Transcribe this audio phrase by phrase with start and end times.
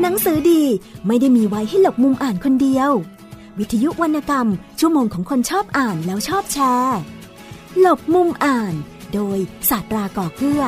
[0.00, 0.62] หนังสือดี
[1.06, 2.90] ไม่ได้มีไว้ให้หลบมุมอ่านคนเดียว
[3.58, 4.48] วิทยุวรรณกรรม
[4.80, 6.98] ชั่วโมงของคนชอบอ่านแล้วชอบแชร์
[7.80, 8.74] หลบมุมอ่าน
[9.14, 9.38] โดย
[9.70, 10.62] ศาสตราก่อเกื้อ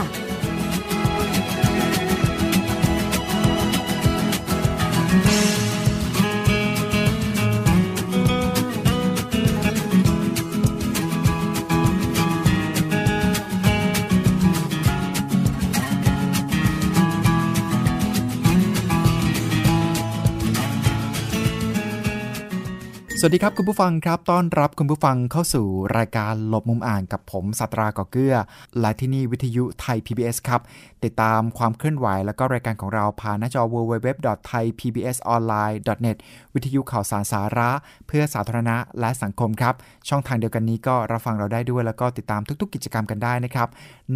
[23.24, 25.66] สวัสดีครับคุณผู้ฟังครับ ต้อนรับคุณผู้ฟังเข้าสู่
[25.98, 28.36] รายการหลบมุมอ่านกับผมสัตราก่อเกื้อ
[28.80, 30.60] และที่นี่วิทยุไทย PBS ครับ
[31.04, 36.16] ติดตามความเคลื่อนไหวและก็รายการของเราผ่านหน้าจอ www.thaipbsonline.net
[36.54, 37.70] วิทยุข่าวสารสาระ
[38.06, 39.74] เพื่อสาธารณะและสังคมครับ
[40.08, 43.68] ช่องทางเดียวกันนี้ก็รับฟังเราได้ด้วยแล้วก็ติดตามทุก ๆ กิจกรรมกันได้นะครับ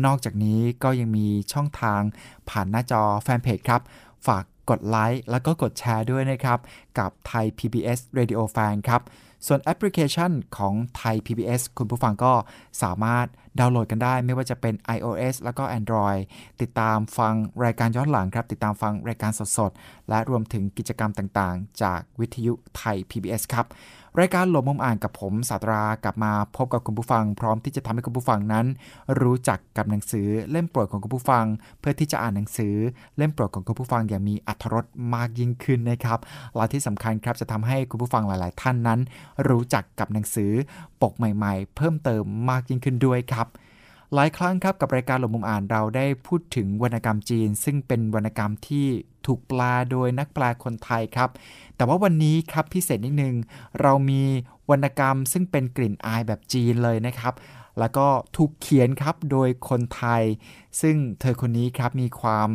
[0.05, 2.00] นอกจากนี้ก็ยังมีช่องทาง
[2.48, 3.80] ผ่านหน้าจอแฟนเพจครับ
[4.27, 6.59] ฝาก กดไลค์แล้วก็กดแชร์ด้วยนะครับ
[6.98, 9.03] กับไทย PBS Radio Fan ครับ
[9.47, 12.33] ส่วนแอปพลิเคชันของไทย PBS คุณผู้ฟังก็
[12.83, 13.27] สามารถ
[13.58, 16.20] ดาวน์โหลดกันได้ ไม่ว่าจะเป็น iOS แล้วก็ Android
[16.61, 23.67] ติดตามฟังรายการย้อนหลังครับ ติดตามฟังรายการสดๆ และรวมถึงกิจกรรมต่างๆ จากวิทยุไทย PBS ครับ
[24.20, 28.67] รายการหลบมุมอ่านกับผมสาตรากลับมาพบกับคุณผู้ฟัง พร้อมที่จะทำให้คุณผู้ฟังนั้น
[29.20, 31.45] รู้จักกับหนังสือเล่มโปรดของคุณผู้ฟัง
[31.81, 32.75] เพื่อที่จะอ่านหนังสือ
[33.17, 36.19] เล่มโปรดของคุณผู้ฟังอย่างมีอรรถรสมากยิ่งขึ้นนะครับ
[36.56, 39.00] และที่สำคัญครับจะทำให้คุณผู้ฟังหลาย ๆ ท่านนั้น
[39.48, 40.53] รู้จักกับหนังสือ
[41.03, 43.47] ปกใหม่ ๆ เพิ่มเติมมากยิ่งขึ้นด้วยครับ
[44.14, 48.86] หลายครั้งครับกับรายการหลบมุมอ่านเราได้พูดถึงวรรณกรรมจีน ซึ่งเป็นวรรณกรรมที่
[49.26, 51.30] ถูกแปลโดยนักแปลคนไทยครับ
[51.76, 53.34] แต่ว่าวันนี้ครับพิเศษนิดนึง
[53.80, 54.22] เรามี
[54.70, 57.34] วรรณกรรมซึ่งเป็นกลิ่นอายแบบจีนเลยนะครับ
[57.78, 60.22] แล้วก็ถูกเขียนครับโดยคนไทย
[60.80, 62.48] ซึ่งเธอคนนี้ครับมีความ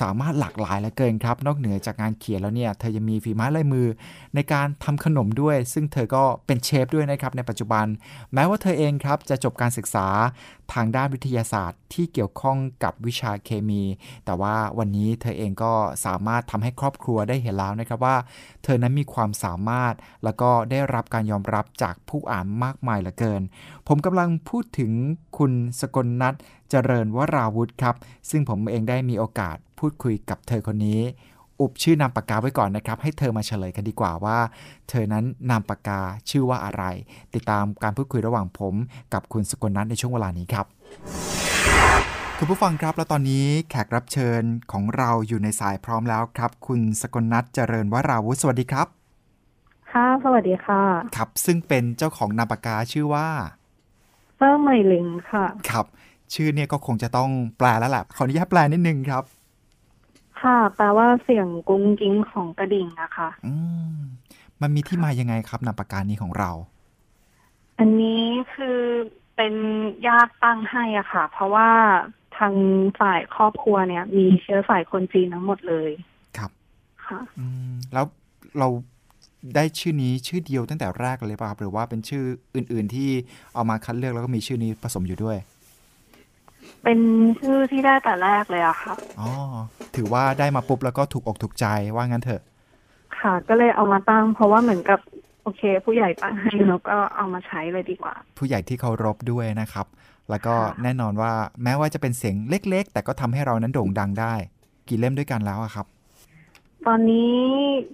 [0.00, 3.86] สามารถหลากหลายเหลือเกินครับ นอกเหนือจากงานเขียนแล้วเนี่ย เธอยังมีฝีไม้ลายมือ
[4.34, 7.86] ในการทำขนมด้วย ซึ่งเธอก็เป็นเชฟด้วยนะครับในปัจจุบัน
[8.34, 10.06] แม้ว่าเธอเองครับจะจบการศึกษา
[10.72, 13.82] ทางด้านวิทยาศาสตร์ที่เกี่ยวข้องกับวิชาเคมี
[14.24, 15.72] แต่ว่าวันนี้เธอเองก็
[16.06, 18.16] สามารถทำให้ครอบครัวได้เห็นแล้วนะครับว่า
[18.64, 19.94] เธอนั้นมีความสามารถ
[20.24, 23.42] แล้วก็ได้รับการยอมรับจากผู้อ่านมากมายเหลือเกิน
[23.88, 24.92] ผมกำลังพูดถึง
[25.38, 26.34] คุณสกลนัท
[26.70, 27.94] เจริญวราวุธครับ
[28.30, 31.00] ซึ่งผมเองได้มีโอกาสพูดคุยกับเธอคนนี้
[31.60, 34.38] อุบชื่อนามปากกาไว้ก่อนนะครับ ให้เธอมาเฉลยกันดีกว่าว่า
[34.88, 36.84] เธอนั้นนามปากกาชื่อว่าอะไร
[37.34, 38.74] ติดตามการพูดคุยระหว่างผม
[39.12, 40.66] กับคุณสกลนัทในช่วงเวลานี้ครับ
[42.38, 44.42] คุณผู้ฟังครับแล้วตอนนี้แขกรับเชิญ
[44.72, 48.86] ของเราอยู่ในสายพร้อมแล้วครับ คุณสกลนัทเจริญวราวุธสวัสดีครับ
[49.92, 50.82] ค่ะสวัสดีค่ะ
[51.16, 53.28] ครับ ซึ่งเป็นเจ้าของนามปากกาชื่อว่า
[54.36, 55.86] เซอร์ไมลิงค่ะ ครับ
[56.34, 59.24] ชื่อเนี่ยก็คงจะต้องแปลแล้วแหละขออนุญาตแปลนิดนึงครับ
[60.42, 63.54] ค่ะ แปลว่าเสียงกุ้งกิ้งของกระดิ่งนะคะ อื
[63.94, 63.98] ม
[64.62, 66.50] มันมีที่มายังไงครับนามปากกานี้ของเรา
[67.78, 68.22] อันนี้
[68.54, 68.78] คือ
[69.36, 69.54] เป็น
[70.06, 71.70] ญาติตั้งให้อะค่ะ เพราะว่า
[72.36, 72.54] ทาง
[73.00, 75.90] ฝ่ายครอบครัวเนี่ย มีเชื้อสายคนจีนทั้งหมดเลย
[76.38, 76.50] ครับ
[77.06, 78.04] ค่ะ อืมแล้ว
[78.58, 78.68] เรา
[79.56, 82.22] ได้ชื่อนี้ชื่อเดียวตั้งแต่แรกเลยป่ะครับหรือว่าเป็นชื่อ
[82.56, 83.08] อื่น ๆ ที่
[83.54, 85.36] เอามาคัดเลือกแล้วก็มีชื่อนี้ผสมอยู่ด้วย
[86.84, 86.98] เป็น
[87.40, 89.30] ชื่อที่ได้แต่แรกเลยอะค่ะ อ๋อ
[89.96, 92.42] ถือว่าได้มาปุ๊บแล้วก็ถูกอกถูกใจว่างั้นเถอะ
[93.20, 95.00] ค่ะ ก็เลยเอามาตั้ง เพราะว่าเหมือนกับ
[95.42, 99.86] โอเค ผู้ใหญ่ตั้งให้แล้วก็เอามาใช้เลยดีกว่า ผู้ใหญ่ที่เคารพด้วยนะครับ
[100.30, 104.34] แล้วก็แน่นอนว่าแม้ว่าจะเป็นเสียงเล็ก ๆ แต่ก็ทำให้เรานั้นโด่งดังได้
[104.88, 105.86] กี่เล่มด้วยกันแล้วอะครับ
[106.86, 107.38] ตอนนี้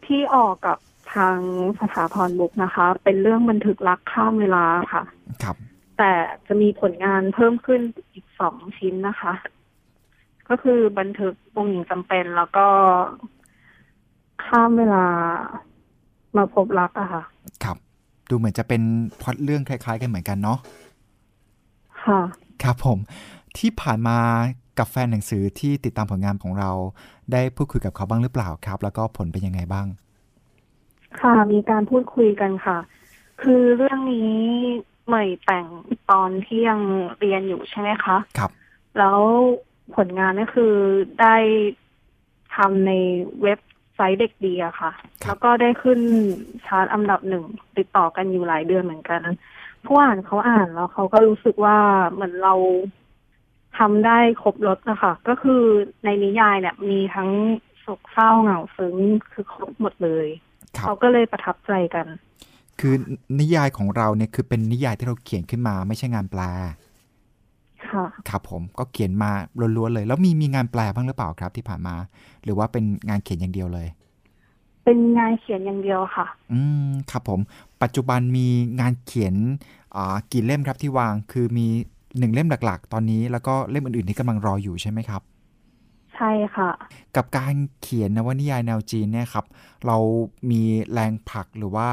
[0.07, 0.79] ที่ออกกับ
[1.15, 1.37] ทาง
[1.81, 5.03] สถาพรบุ๊กนะคะ เป็นเรื่องบันทึกรักข้ามเวลาค่ะ
[5.45, 5.57] ครับ
[6.03, 6.17] แต่
[6.47, 7.81] จะมีผลงานเพิ่มขึ้น
[8.13, 9.33] อีกสองชิ้นนะคะ
[10.49, 12.67] ก็คือบันทึกวงหญิงจำเป็นแล้วก็
[14.45, 15.05] ข้ามเวลา
[16.37, 17.23] มาพบรักอะค่ะ
[17.65, 17.77] ครับ
[18.29, 18.83] ดูเหมือนจะเป็น
[19.21, 20.59] พอดเรื่องคล้าย ๆ กันเหมือนกันเนาะ
[22.05, 22.21] ค่ะ
[22.63, 22.99] ครับผม
[23.59, 24.19] ที่ผ่านมา
[24.79, 26.71] กับแฟนหนังสือที่ติดตามผลงานของเรา
[27.33, 29.87] ได้พูดคุยกับเขาบ้างหรือเปล่าครับ แล้วก็ผลเป็นยังไงบ้าง
[31.21, 32.79] ค่ะมีการพูดคุยกันค่ะ
[33.43, 34.33] คือเรื่องนี้
[35.11, 35.67] ใหม่แต่ง
[36.11, 36.81] ตอนที่ยัง
[37.21, 38.51] เรียนอยู่ใช่ไหมคะครับ
[38.99, 39.21] แล้ว
[39.97, 40.75] ผลงานก็คือ
[41.21, 41.37] ได้
[42.57, 42.93] ทำใน
[43.43, 43.61] เว็บ
[43.95, 44.91] ไซต์เด็กดีอะค่ะ
[45.27, 46.01] แล้วก็ได้ขึ้น
[46.67, 47.45] ชาร์ตอันดับหนึ่ง
[47.79, 49.21] ติดต่อกันอยู่หลายเดือนเหมือนกัน
[49.87, 51.77] ผู้อ่านเขาอ่านแล้วเขาก็รู้สึกว่า
[52.13, 52.55] เหมือนเรา
[53.79, 55.63] ทำได้ครบรถนะคะ ก็คือ
[56.05, 57.31] ในนิยายเนี่ย มีทั้ง
[57.81, 58.97] โศกเศร้าเหงาซึ้ง
[59.33, 60.27] คือครบหมดเลย
[60.81, 62.07] เขาก็เลยประทับใจกัน
[62.81, 62.95] คือ
[63.41, 69.31] นิยายของเราเนี่ยคือเป็นนิยายที่เราเขียนขึ้นมา ไม่ใช่งานแปลคค่ะครับผมก็เขียนมา
[69.77, 71.95] ล้วนๆเลย แล้วมีมีงานแปลบ้างหรือเปล่าครับ ที่ผ่านมา
[72.45, 73.89] หรือว่าเป็นงานเขียนอย่างเดียวเลย
[74.85, 77.41] เป็นงานเขียนอย่างเดียวค่ะ อืมครับผม
[77.83, 78.47] ปัจจุบันมี
[78.81, 79.35] งานเขียน
[79.97, 81.67] อ่ากี่เล่มครับที่วางคือมี
[82.19, 85.23] หนึ่งเล่มหลัก ๆ ตอนนี้แล้วก็เล่มอื่นๆที่กำลังรออยู่ใช่ไหมครับ
[86.21, 86.71] ใช่ค่ะ
[87.17, 89.47] กับการเขียนนวนิยายแนวจีนเนี่ยครับ
[89.87, 89.97] เรา
[90.51, 90.63] มี
[90.93, 91.89] แรงผลักหรือว่า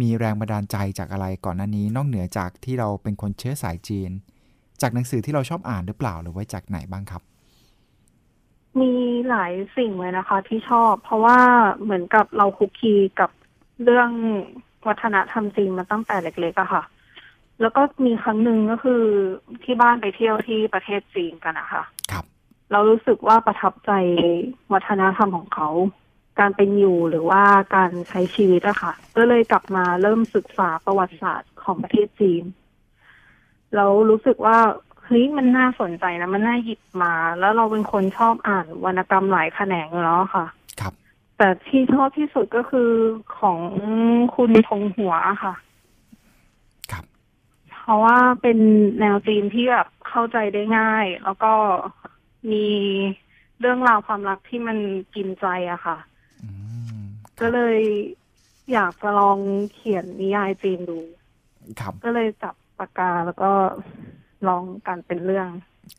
[0.00, 4.10] มีแรงบันดาลใจจากอะไรก่อนหน้านี้ นอกเหนือจากที่เราเป็นคนเชื้อสายจีน
[4.80, 7.22] จากหนังสือที่เราชอบอ่านหรือเปล่าหรือว่าจากไหนบ้างครับ
[8.80, 8.92] มี
[9.28, 11.38] หลายสิ่งเลยนะคะ ที่ชอบ เพราะว่า
[11.82, 13.30] เหมือนกับเราคุกคีกับ
[13.82, 14.10] เรื่อง
[14.86, 16.82] วัฒนธรรมจีนมาตั้งแต่เล็กๆอะค่ะ
[17.60, 19.02] แล้วก็มีครั้งหนึ่งก็คือ
[19.64, 21.86] ที่บ้านไปเที่ยวที่ประเทศจีนกันนะคะครับ
[22.72, 23.92] เรารู้สึกว่าประทับใจ
[24.72, 25.68] วัฒนธรรมของเขา
[26.38, 27.42] การเป็นอยู่หรือว่า
[27.76, 32.44] การใช้ชีวิตอะค่ะ ก็เลยกลับมาเริ่มศึกษาประวัติศาสตร์ของประเทศจีน
[33.74, 34.58] แล้วรู้สึกว่า
[35.04, 40.46] เฮ้ยมันน่าสนใจนะ มันน่าหยิบมา แล้วเราเป็นคนชอบอ่านวรรณกรรมหลายแขนงอยู่แล้วค่ะ
[40.80, 40.92] ครับ
[41.38, 42.90] แต่ที่ชอบที่สุดก็คือ
[43.38, 43.58] ของ
[44.36, 45.14] คุณทงหัว
[45.44, 45.54] ค่ะ
[46.90, 47.04] ครับ
[47.80, 48.58] เพราะว่าเป็น
[49.00, 51.52] แนวจีนที่แบบเข้าใจได้ง่าย แล้วก็
[52.52, 52.66] มี
[53.60, 54.78] เรื่องราวความรักที่มัน
[55.14, 55.98] กินใจอะค่ะ
[56.42, 56.48] อื
[56.98, 57.00] ม
[57.40, 57.78] ก็เลย
[58.72, 59.38] อยากจะลอง
[59.72, 60.98] เขียนนิยายจีนดู
[61.80, 63.50] ครับ ก็เลยจับปากกาแล้วก็
[64.48, 65.48] ลองกันเป็นเรื่อง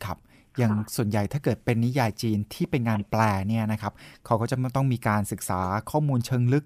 [0.04, 0.18] ครับ
[0.58, 3.92] อย่างค่ะส่วนใหญ่ถ้าเกิดเป็นนิยายจีนที่เป็นงานแปลเนี่ยนะครับ
[4.26, 5.60] เขาก็จะต้องมีการศึกษา
[5.90, 6.64] ข้อมูลเชิงลึก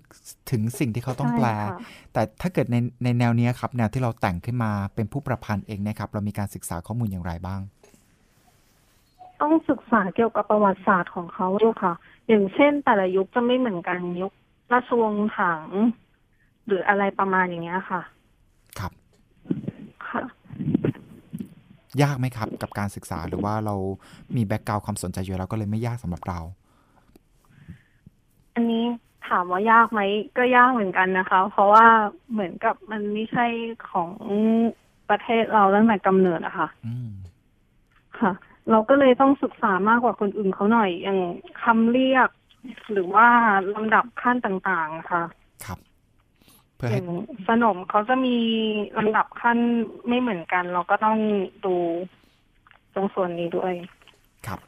[0.50, 1.78] ถึงสิ่งที่เขาต้องแปลใช่ค่ะ
[2.12, 7.60] แต่ถ้าเกิดในในแนวเนี้ยครับ แนวที่เราแต่งขึ้นมาเป็นผู้ประพันธ์เองเนะครับ เรามีการศึกษาข้อมูลอย่างไรบ้าง
[9.42, 11.94] ต้องศึกษาเกี่ยวกับประวัติศาสตร์ของเขาด้วยค่ะ
[12.28, 14.32] อย่างเช่น แต่ละยุคจะไม่เหมือนกันยุค
[14.72, 15.62] ราชวงศ์ถัง
[16.66, 18.02] หรืออะไรประมาณอย่างเงี้ยค่ะ
[18.78, 18.92] ครับ
[20.08, 20.22] ค่ะ
[22.02, 23.74] ยากไหมครับ กับการศึกษาหรือว่าเรา
[24.36, 26.40] มีแบ็กกราวความสนใจอยู่แล้วก็เลยไม่ยากสำหรับเรา
[28.54, 28.84] อันนี้
[29.28, 30.00] ถามว่ายากไหม
[30.38, 31.86] ก็ยากเหมือนกันนะคะ เพราะว่า
[32.32, 33.46] เหมือนกับมันไม่ใช่
[33.90, 34.10] ของ
[35.10, 37.10] ประเทศเราตั้งแต่กำเนิดอะค่ะอืม
[38.20, 38.32] ค่ะ
[38.70, 41.18] เราก็เลยต้องศึกษามากกว่าคนอื่นเขาหน่อย อย่าง
[41.62, 42.28] คำเรียก
[42.92, 43.26] หรือว่า
[43.74, 45.24] ลำดับขั้นต่างๆอะค่ะ
[45.64, 45.78] ครับ
[46.74, 47.08] เพื่ออให้ย่าง
[47.48, 48.36] สนมเขาจะมี
[48.98, 49.58] ลำดับขั้น
[50.08, 51.18] ไม่เหมือนกัน เราก็ต้อง
[51.64, 51.74] ดู
[52.94, 53.72] ตรงส่วนนี้ด้วย
[54.46, 54.60] ครับ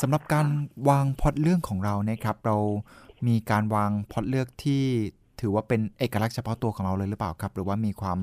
[0.00, 0.46] สำหรับการ
[0.88, 2.56] วางพล็อตเรื่องของเราเนี่ยครับ เรา
[3.26, 4.82] มีการวางพล็อตเลือกที่
[5.40, 8.18] ถือว่าเป็นเอกลักษณ์เฉพาะตัวของเราเลยหรือเปล่าครับ หรือว่ามีความ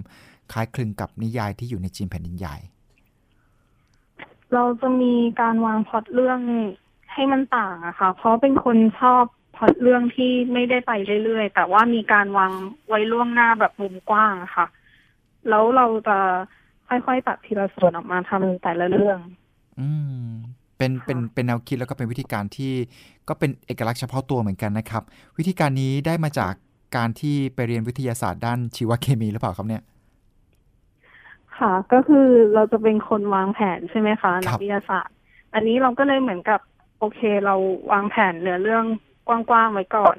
[0.51, 2.55] คล้ายคลึงกับนิยายที่อยู่ในจีนแผ่นดินใหญ่
[4.53, 6.39] เราจะมีการวางพล็อตเรื่อง
[7.13, 9.23] ให้มันต่างอะค่ะ เพราะเป็นคนชอบ
[9.55, 10.91] พล็อตเรื่องที่ไม่ได้ไป
[11.23, 12.51] เรื่อยๆ แต่ว่ามีการวาง
[12.87, 14.67] ไว้ล่วงหน้าแบบมุมกว้างอะค่ะ
[15.49, 16.17] แล้วเราจะ
[16.87, 19.19] ค่อยๆตัดทีละส่วนออกมาทำแต่ละเรื่อง
[19.79, 19.89] อื
[20.23, 20.27] ม
[20.77, 22.73] เป็นค่ะเป็นเป็นแนวคิดแล้วก็เป็นวิธีการที่
[23.29, 25.03] ก็เป็นเอกลักษณ์เฉพาะตัวเหมือนกันนะครับ
[25.37, 26.53] วิธีการนี้ได้มาจาก
[26.95, 29.83] การที่ไปเรียนวิทยาศาสตร์ด้านชีวเคมีหรือเปล่าครับเนี่ย
[31.59, 35.15] ค่ะ ก็คือเราจะเป็นคนวางแผนใช่ไหมคะคนัรักบวิทยาศาสตร์
[35.53, 36.59] อันนี้เราก็เลยเหมือนกับ
[36.99, 37.55] โอเค เรา
[37.91, 38.85] วางแผนเนื้อเรื่อง
[39.27, 40.17] กว้างๆไว้ก่อน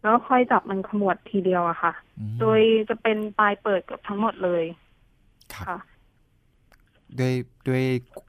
[0.00, 4.64] แล้วค่อยจับมันขมวดทีเดียวอะค่ะอืมโดยจะเป็นปลายเปิดเกับทั้งหมดเลย
[5.54, 5.78] ครับค่ะ
[7.18, 7.34] ด้วย
[7.68, 7.82] ด้วย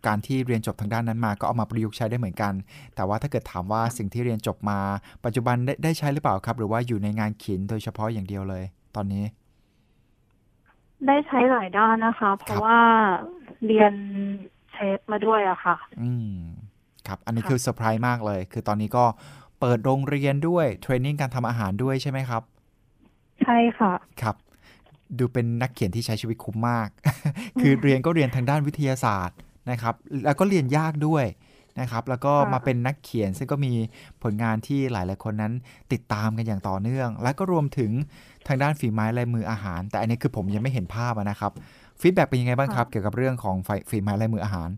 [0.08, 2.54] การที่เรียนจบทางด้านนั้นมาก็เอามาประยุกต์ใช้ได้เหมือนกัน
[2.96, 4.80] แต่ว่าถ้าเกิดถามว่าสิ่งที่เรียนจบมา
[5.26, 8.64] ปัจจุบันได้ได้ใช้หรือเปล่าครับ หรือว่าอยู่ในงานเขียนโดยเฉพาะอย่างเดียวเลย
[8.96, 9.24] ตอนนี้
[11.06, 12.80] ได้ใช้หลายด้านนะคะ เพครัราะบว่า
[13.66, 13.94] เรียน
[14.72, 16.40] เชฟมาด้วยอะค่ะ อืม
[17.08, 19.06] ครับ อันนี้ค่ะคือเซอร์ไพรส์มากเลย คือตอนนี้ก็
[19.60, 22.44] เปิดโรงเรียนด้วย training การทำอาหารด้วยใช่ไหมครับ
[23.42, 24.36] ใช่ค่ะ ครับ
[25.20, 26.90] ดูเป็นนักเขียนที่ใช้ชีวิตคุ้มมาก
[27.62, 29.38] คือเรียนก็เรียนทางด้านวิทยาศาสตร์
[29.72, 31.26] นะครับ แล้วก็เรียนยากด้วย
[31.80, 33.74] นะครับ แล้วก็ค่ะมาเป็นนักเขียนซึ่งก็มี
[34.24, 35.54] ผลงานที่หลายๆคนนั้น
[35.94, 37.92] ติดตามกันอย่างต่อเนื่อง แล้วก็รวมถึง
[38.48, 41.52] ทางด้านฝีไม้ลายมืออาหาร แต่อันนี้คือผมยังไม่เห็นภาพอะนะครับ
[42.02, 44.70] feedback เป็นยังไงบ้างครับ เกี่ยวกับเรื่องของฝ่ายฝีไม้ลายมืออาหาร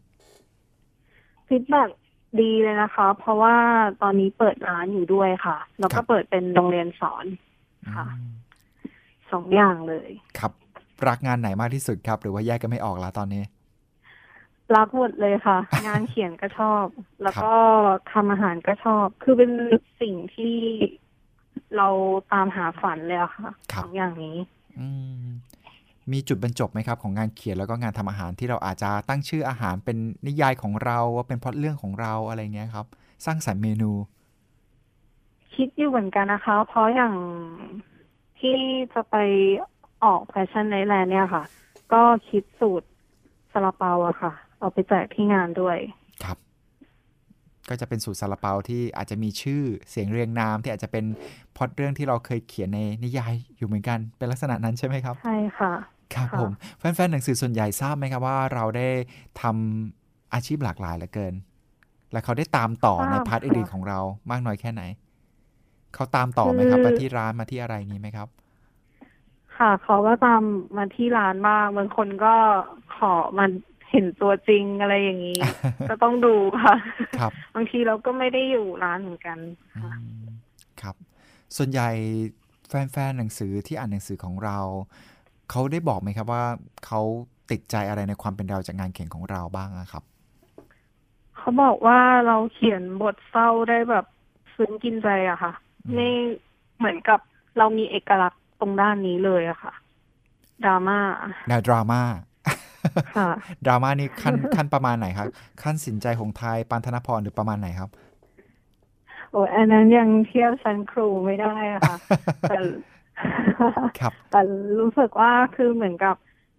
[1.48, 1.84] feedback
[2.40, 3.56] ดีเลยนะคะ เพราะว่า
[4.02, 7.26] ตอนนี้เปิดร้านอยู่ด้วยค่ะ แล้วครัก็บเปิดเป็นโรงเรียนสอน
[7.96, 8.28] ค่ะอืม
[9.32, 10.10] สองอย่างเลย
[10.40, 10.52] ครับ
[11.08, 13.44] รักงานไหนมากที่สุดครับ หรือว่าแยกกันไม่ออกแล้วตอนนี้
[14.76, 15.58] รักหมดเลยค่ะ
[15.88, 16.86] งานเขียนก็ชอบ
[17.24, 17.54] แล้วก็
[18.12, 19.52] ทำอาหารก็ชอบ คือเป็น
[20.02, 20.58] สิ่งที่
[21.78, 21.88] เรา
[22.34, 24.38] ตามหาฝันเลยอะค่ะครัสบองอย่างนี้
[24.80, 24.88] อื
[25.24, 25.28] ม
[26.12, 29.98] มีจุดบรรจบไหมครับ ของงานเขียนแล้วก็งานทำอาหารที่เราอาจจะตั้งชื่ออาหารเป็น
[30.28, 32.86] นิยายของเราว่าเป็นพล็อตเรื่องของเราอะไรเงี้ยครับ
[33.26, 33.92] สร้างสรรค์เมนู
[35.56, 37.16] คิดอยู่เหมือนกันนะคะ เพราะอย่าง
[38.40, 38.58] ที่
[38.94, 39.16] จะไป
[40.04, 41.44] ออกแฟชั่นในแลนด์เนี่ยค่ะ
[41.94, 42.88] ก็คิดสูตร
[43.52, 45.78] ซาลาเปาอะค่ะ เอาไปแจกที่งานด้วย
[46.24, 46.38] ครับ
[47.70, 51.06] ก็จะเป็นสูตรซาลาเปาที่อาจจะมีชื่อเสียงเรียงนามที่อาจจะเป็น
[51.56, 55.74] พล็อดเรื่องที่เราเคยเขียนในนิยายอยู่เหมือนกัน เป็นลักษณะนั้นใช่ไหมครับ ใช่ค่ะ
[56.14, 58.90] ครับค่ะผมแฟนๆหนังสือส่วนใหญ่ทราบไหมครับว่าเราได้
[59.42, 61.34] ทำอาชีพหลากหลายเหลือเกิน
[62.12, 64.00] และเขาได้ตามต่อใน part อื่นๆของเรา
[64.32, 64.84] มากน้อยแค่ไหน
[65.94, 68.28] เขาตามต่อไหมครับมาที่ร้านมาที่อะไรนี้ไหมครับ
[69.58, 70.42] ค่ะเขาก็ตาม
[70.78, 72.36] มาที่ร้านบ้างบางคนก็
[72.96, 73.50] ขอมัน
[73.92, 75.40] เห็นตัวจริงอะไรอย่างนี้
[75.90, 76.76] ก็ต้องดูค่ะ
[77.20, 79.38] ครับบางทีเราก็ไม่ได้อยู่ร้านเหมือนกัน
[79.76, 79.92] อืค่ะ
[80.24, 80.26] ม
[80.82, 80.96] ครับ
[81.58, 81.90] ส่วนใหญ่
[82.68, 84.60] แฟนๆหนังสือที่อ่านหนังสือของเรา
[85.50, 86.46] เขาได้บอกไหมครับว่า
[86.86, 87.02] เขา
[87.52, 90.04] ติดใจอะไรในความเป็นเราจากงานเขียนของเราบ้างอะครับ
[91.38, 94.06] เขาบอกว่าเราเขียนบทเศร้าได้แบบ
[94.56, 95.54] ซึ้งกินใจอะค่ะ
[95.88, 96.10] อืมไม่
[96.78, 97.20] เหมือนกับ
[97.58, 99.74] เรามีเอกลักษณ์ตรงด้านนี้เลยอะค่ะ
[100.66, 101.00] ดราม่า
[101.48, 102.29] แนวดราม่าค่ะ
[103.66, 105.28] ดราม่านี่ขั้นขั้นประมาณไหนครับ
[105.64, 107.90] ขั้นสินใจของไทยปานธนพรหรือประมาณไหนครับ
[109.32, 111.98] โอ้ยอันนั้นยังเทียบชั้นครูไม่ได้อะค่ะ
[112.50, 112.58] แต่
[114.00, 114.42] ครับแต่
[114.80, 116.16] รู้สึกว่าคือเหมือนกับ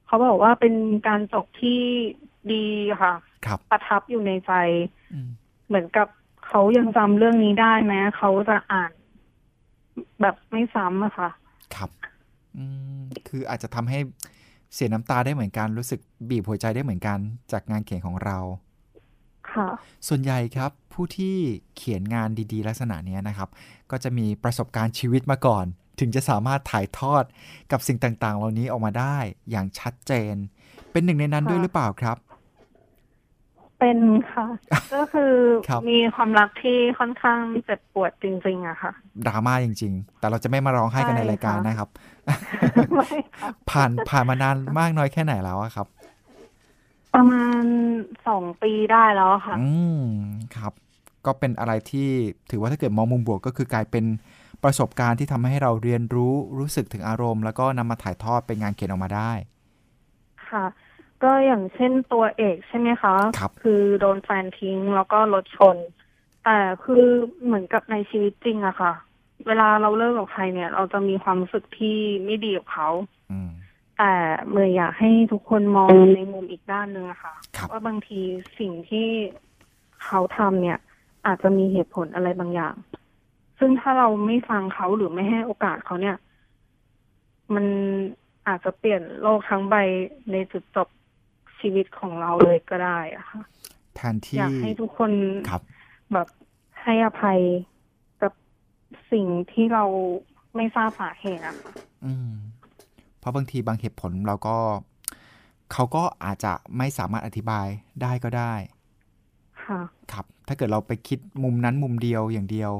[0.07, 0.75] เขาบอกว่าเป็น
[1.09, 1.81] การจบที่
[2.53, 2.67] ดี
[3.03, 3.15] ค่ะ
[3.47, 4.53] ครับประทับอยู่ในใจ
[5.13, 5.29] อืม
[5.69, 6.09] เหมือนกับ
[6.47, 8.93] เขายังจำเรื่องนี้ได้แม้เขาจะอ่าน
[10.21, 11.31] แบบไม่ซ้ำอะค่ะ
[11.75, 11.91] ครับ
[12.57, 12.65] อื
[13.01, 13.99] มคืออาจจะทำให้
[14.75, 17.19] เสียน้ำตาได้เหมือนกันรู้สึกบีบหัวใจได้เหมือนกัน
[17.53, 18.39] จากงานเขียนของเรา
[19.51, 19.69] ค่ะ
[20.09, 21.37] ส่วนใหญ่ครับผู้ที่
[21.77, 23.49] เขียนงานดี ๆ ลักษณะเนี้ยนะครับ
[23.91, 25.67] ก็จะมีประสบการณ์ชีวิตมาก่อน
[26.01, 27.25] ถึงจะสามารถถ่ายทอด
[27.73, 29.17] กับสิ่งต่างๆ เหล่านี้ออกมาได้
[29.51, 30.35] อย่างชัดเจน
[30.93, 32.17] เป็นหนึ่งในนั้นค่ะด้วยหรือเปล่าครับ
[33.81, 33.99] เป็น
[34.33, 34.47] ค่ะ
[34.95, 35.33] ก็คือ
[35.69, 38.93] ครับ มีความรักที่ค่อนข้างเจ็บปวดจริงๆอะค่ะ
[39.27, 41.89] ดราม่าจริง ๆ แต่เราจะไม่มาร้องไห้กันในใช่รายการค่ะ นะครับ
[42.95, 43.09] ไม่
[43.39, 45.87] ค่ะ ผ่านผ่านมานานมากน้อยแค่ไหนแล้วอะครับ
[47.15, 47.63] ประมาณ
[48.29, 49.67] สองปีได้แล้วอะค่ะ อื
[50.01, 50.03] ม
[50.57, 50.73] ครับ
[51.27, 52.09] ก็เป็นอะไรที่
[52.51, 54.05] ถือว่าถ้าเกิดมองมุมบวกก็คือกลายเป็น
[54.65, 59.33] ประสบการณ์ที่ทำให้เราเรียนรู้รู้สึกถึงอารมณ์ แล้วก็นำมาถ่ายทอดเป็นงานเขียนออกมาได้
[60.49, 60.65] ค่ะ
[61.25, 65.77] ก็อย่างเช่นตัวเอกใช่ไหมคะครับคือโดนแฟนทิ้งแล้วก็รถชน
[66.45, 67.05] แต่คือ
[67.45, 68.93] เหมือนกับในชีวิตจริงอะค่ะ
[69.47, 72.89] เวลาเราเลิกกับใครเนี่ย เราจะมีความรู้สึกที่ไม่ดีกับเขา
[73.31, 73.51] อืม
[73.99, 74.13] แต่
[74.51, 78.21] เมื่ออยากให้ทุกคนมองในมุมอีกด้านหนึ่งอะค่ะครับว่าบางที
[78.59, 79.09] สิ่งที่
[80.05, 80.79] เขาทำเนี่ย
[81.27, 82.75] อาจจะมีเหตุผลอะไรบางอย่าง
[83.59, 86.17] ซึ่งถ้าเราไม่ฟังเขาหรือไม่ให้โอกาสเขาเนี่ย
[87.55, 87.67] มัน
[88.49, 89.75] อาจจะเปลี่ยนโลกทั้งใบ
[90.33, 90.89] ในจุดจบ
[91.61, 93.41] ชีวิตของเราเลยก็ได้อะค่ะ
[93.95, 95.11] แทนที่อยากให้ทุกคน
[95.51, 95.63] ครับ
[96.13, 96.29] แบบ
[96.83, 97.41] ให้อภัย
[98.23, 98.33] กับ
[99.13, 99.85] สิ่งที่เรา
[100.57, 101.73] ไม่ทราบสาเหตุอะค่ะ
[102.05, 102.33] อืม
[103.19, 104.57] เพราะบางทีบางเหตุผลเราก็
[105.73, 107.67] เขาก็อาจจะไม่สามารถอธิบาย
[108.03, 108.55] ได้ก็ได้
[109.65, 109.81] ค่ะ
[110.13, 112.73] ครับ ถ้าเกิดเราไปคิดมุมนั้นมุมเดียวอย่างเดียว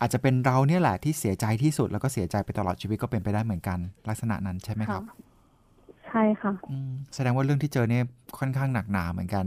[0.00, 5.02] อาจจะเป็นเราเนี่ยแหละที่เสียใจที่สุดแล้วก็เสียใจไปตลอดชีวิตก็เป็นไปได้เหมือนกัน ลักษณะนั้นใช่ไหมคค่ะรับ
[6.12, 8.04] ใช่ค่ะอืมแสดงว่าเรื่องที่เจอเนี่ย
[8.38, 9.44] ค่อนข้างหนักหนาเหมือนกัน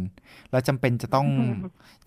[0.51, 1.57] แล้วจำเป็นจะต้องอืม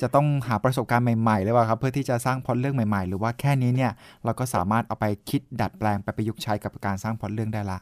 [0.02, 3.92] จะต้องหาประสบการณ์ใหม่ๆเลยว่าครับเพื่อที่จะสร้างพล็อตเรื่องใหม่ๆ หรือว่าแค่นี้เนี่ย
[4.24, 7.78] เราก็สามารถเอาไปคิดดัดแปลงไปประยุกต์ใช้กับการสร้างพล็อตเรื่องได้ละ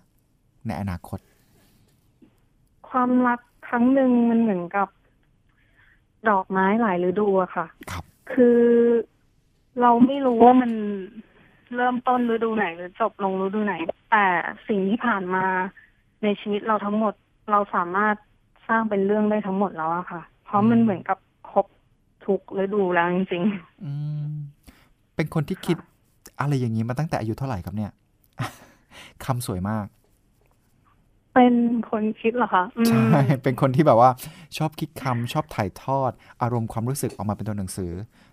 [0.67, 1.19] ในอนาคต
[2.89, 4.89] ความรักครั้งหนึ่งมันเหมือนกับ
[6.29, 8.61] ดอกไม้หลายฤดูอะค่ะ ครับ คือ
[9.81, 10.73] เราไม่รู้ว่ามัน
[11.77, 13.75] เริ่มต้นฤดูไหนหรือจบลงฤดูไหน
[14.11, 14.27] แต่
[14.69, 15.47] สิ่งที่ผ่านมา
[16.27, 17.15] ในชีวิตเราทั้งหมด
[17.51, 18.17] เราสามารถ
[18.69, 21.19] สร้างเป็นเรื่องได้ทั้งหมดแล้วอะค่ะ เพราะมันเหมือนกับ
[21.51, 21.67] ครบ
[22.27, 23.43] ทุกฤดูแล้วจริง
[23.85, 23.93] อื
[24.31, 24.33] ม
[25.17, 25.77] เป็นคนที่คิด
[26.41, 27.93] อะไรอย่างนี้มาตั้งแต่อายุเท่าไหร่ครับเนี่ย
[29.25, 31.55] คำสวยมากๆเป็น
[31.91, 34.11] คนคิดเหรอคะอืมใช่เป็นคนที่แบบว่า
[34.59, 36.11] ชอบคิดคำชอบถ่ายทอด
[36.43, 37.93] อารมณ์ความรู้สึกออกมาเป็นตัวหนังสือ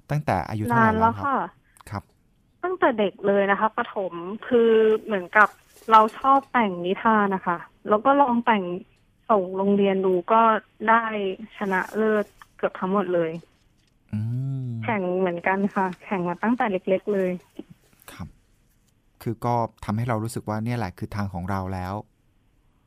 [0.09, 1.38] ตั้งแต่อายุเท่าไหนาร่นแล้แล้ววครับค่ะ
[1.89, 2.03] ครับ
[2.63, 4.13] ตั้งแต่เด็กเลยนะคะประถม
[4.47, 4.71] คือ
[5.05, 5.50] เหมือนกับ
[5.91, 7.57] เราชอบแต่งนิทานนะคะ
[7.89, 8.63] แล้วก็ลองแต่ง
[9.29, 10.41] ส่งโรงเรียนดูก็
[10.89, 11.03] ได้
[11.57, 12.25] ชนะเลิศ
[12.57, 13.31] เกือบทั้งหมดเลย
[14.13, 14.19] อื
[14.65, 17.31] มแข่งเหมือนกันค่ะ แข่งมาตั้งแต่เล็ก ๆเลย
[18.11, 18.27] ครับ
[19.21, 21.93] คือก็ทำให้เรารู้สึกว่าเนี่ยแหละคือทางของเราแล้ว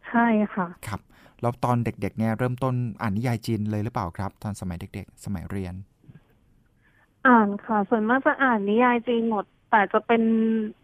[0.09, 1.01] ใช่ค่ะ ครับ
[1.41, 5.75] แล้วตอนเด็ก ๆ เนี่ยเริ่มต้นอ่านนิยายจีนเลยหรือเปล่าครับ ตอนสมัยเด็ก ๆ สมัยเรียน
[7.27, 10.23] อ่านค่ะ ส่วนมากจะอ่านนิยายจีนหมด แต่จะเป็น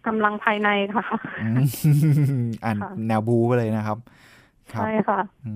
[0.07, 1.07] กำลังภายในค่ะ
[1.43, 1.49] อื
[2.43, 3.99] มอ่านค่ะแนวบูไปเลยนะครับ
[4.73, 5.53] ครับใช่ค่ะอื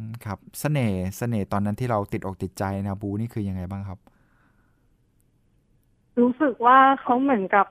[0.00, 3.98] มครับเสน่ห์เสน่ห์ตอนนั้นที่เราติดอกติดใจแนวบูนี่คือยังไงบ้างครับ
[6.20, 7.66] รู้สึกว่าเขาเหมือนกับ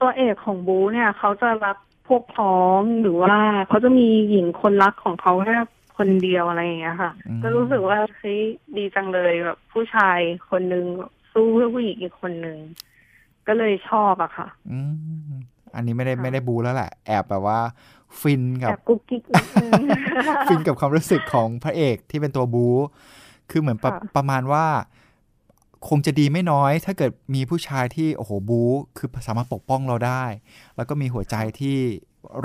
[0.00, 1.76] ตัวเอกของบูเนี่ยเขาจะรัก
[2.08, 3.36] พวกพ้องหรือว่า
[3.68, 5.58] เขาจะมีหญิงคนรักของเขาแค่
[5.96, 8.40] คนเดียวอะไรอย่างเงี้ยค่ะอืมก็รู้สึกว่าเฮ้ย
[8.76, 10.18] ดีจังเลยแบบผู้ชาย
[10.50, 10.84] คนหนึ่ง
[11.32, 12.58] สู้เพื่อผู้หญิงอีกคนหนึ่ง
[13.48, 14.78] ก็เลยชอบอะค่ะ อื
[15.30, 15.32] ม
[15.74, 17.58] อันนี้ไม่ได้ค่ะไม่ได้บูแล้วแหละ แอบแบบว่า
[18.20, 19.70] ฟินกับแบบกุ๊กกิ๊กนิดนึง
[20.48, 22.66] ฟินกับความรู้สึกของพระเอกที่เป็นตัวบู
[23.50, 24.66] คือเหมือนประค่ะประมาณว่า
[25.88, 28.62] คงจะดีไม่น้อย ถ้าเกิดมีผู้ชายที่โอ้โหบู๊
[28.96, 30.24] คือสามารถปกป้องเราได้
[30.76, 31.76] แล้วก็มีหัวใจที่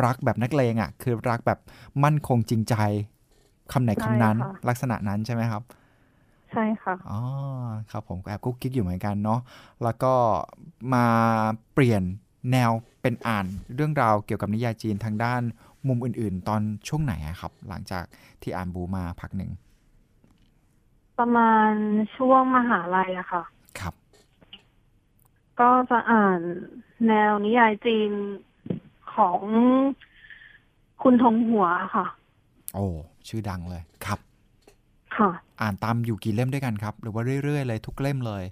[0.05, 1.59] รักแบบนักเลงอะ คือรักแบบ
[2.03, 2.75] มั่นคงจริงใจ
[3.71, 5.61] คำไหนคำนั้นใช่ค่ะลักษณะนั้นใช่ไหมครับ
[6.51, 7.19] ใช่ค่ะ อ๋อ
[7.91, 9.39] ครับผมก็แอบกุ๊กกิ๊กอยู่เหมือนกันเนาะ
[9.83, 10.13] แล้วก็
[10.93, 11.05] มา
[11.73, 12.03] เปลี่ยน
[12.51, 15.41] แนวเป็นอ่านเรื่องราวเกี่ยวกับนิยายจีนทางด้าน
[15.87, 18.03] มุมอื่น ๆ ตอนช่วงไหนอะครับ หลังจาก
[18.41, 19.51] ที่อ่านบูมาพักหนึ่ง
[21.19, 21.71] ประมาณ
[22.15, 23.43] ช่วงมหาลัยอะค่ะ
[23.79, 23.93] ครับ
[25.59, 26.39] ก็จะอ่าน
[27.07, 28.11] แนวนิยายจีน
[29.15, 29.39] ของ
[31.03, 31.65] คุณทงหัว
[31.95, 32.05] ค่ะ
[32.73, 32.85] โอ้
[33.27, 34.19] ชื่อดังเลย ครับ
[35.19, 38.43] ค่ะ อ่านตามอยู่กี่เล่มด้วยกันครับ หรือว่าเรื่อยๆเลยทุกเล่มเลย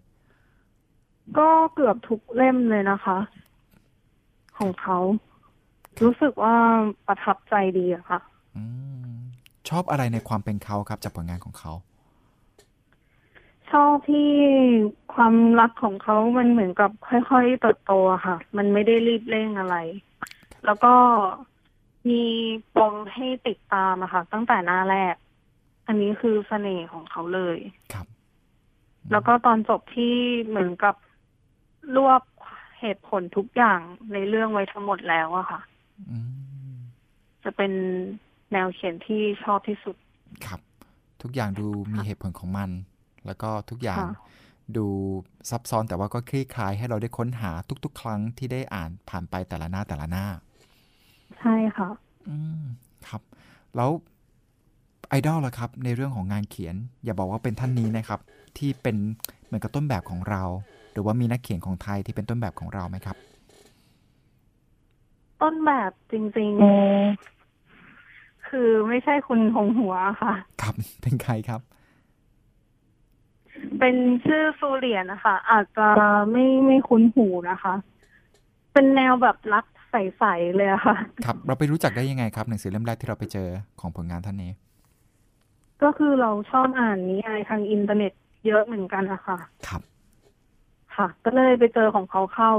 [1.37, 3.17] ก็เกือบทุกเล่มเลยนะคะ
[4.57, 4.97] ของเขา
[6.03, 6.55] รู้สึกว่า
[7.07, 8.19] ประทับใจดีอะค่ะ
[8.55, 8.57] อ
[9.13, 9.17] ม
[9.69, 11.71] ชอบอะไรในความเป็นเขาครับจากผลงานของเขา
[13.71, 14.31] ชอบที่
[15.13, 19.75] ความรักของเขามันเหมือนกับค่อยๆเติบโตอะค่ะ มันไม่ได้รีบเร่งอะไร
[20.65, 20.93] แล้วก็
[22.09, 22.23] มี
[22.75, 25.15] ปมให้ติดตามอะค่ะ ตั้งแต่หน้าแรก
[25.87, 27.57] อันนี้คือเสน่ห์ของเขาเลย
[27.93, 28.07] ครับ
[29.11, 30.13] แล้วก็ตอนจบที่
[30.47, 30.95] เหมือนกับ
[31.95, 32.21] รวบ
[32.79, 33.79] เหตุผลทุกอย่าง
[34.13, 35.61] ในเรื่องไว้ทั้งหมดแล้วอะค่ะ
[36.09, 36.17] อื
[36.73, 36.75] ม
[37.43, 37.71] จะเป็น
[38.51, 39.95] แนวเขียนที่ชอบที่สุด
[40.45, 40.59] ครับ
[41.21, 42.69] ทุกอย่างดูมีเหตุผลของมัน
[43.25, 44.11] แล้วก็ทุกอย่างค่ะ
[44.77, 44.87] ดู
[45.49, 47.51] ซับซ้อนแต่ว่าก็คลี่คลายให้เราได้ค้นหา
[47.83, 50.25] ทุก ๆ ครั้งที่ได้อ่านผ่านไปแต่ละหน้าแต่ละหน้า
[51.39, 51.89] ใช่ค่ะ
[52.29, 52.63] อืม
[53.07, 53.21] ครับ
[53.75, 53.89] แล้ว
[55.09, 58.19] ไอดอลล่ะครับ ในเรื่องของงานเขียน อย่าบอกว่าเป็นท่านนี้นะครับ
[58.57, 58.95] ที่เป็น
[59.45, 60.43] เหมือนกับต้นแบบของเรา
[60.91, 63.15] หรือว่ามีนักเขียนของไทยที่เป็นต้นแบบของเราไหมครับ
[65.41, 66.51] ต้นแบบจริง
[67.29, 71.61] ๆ คือไม่ใช่คุณหงหัวค่ะ ครับ เป็นใครครับ
[73.79, 75.87] เป็นชื่อซูเลียนนะคะ อาจจะ
[76.31, 77.73] ไม่ไม่คุ้นหูนะคะ
[78.73, 83.47] เป็นแนวแบบรักใสๆเลยอะค่ะ ครับ เราไปรู้จักได้ยังไงครับหนังสือเล่มแรกที่เราไปเจอ
[83.79, 84.51] ของผลงานท่านนี้
[85.83, 88.13] ก็คือเราชอบอ่านนิยายทางอินเทอร์เน็ต
[88.45, 89.37] เยอะเหมือนกันนะคะ
[89.67, 89.81] ครับ
[90.95, 92.53] ค่ะ ก็เลยไปเจอของเขาเข้า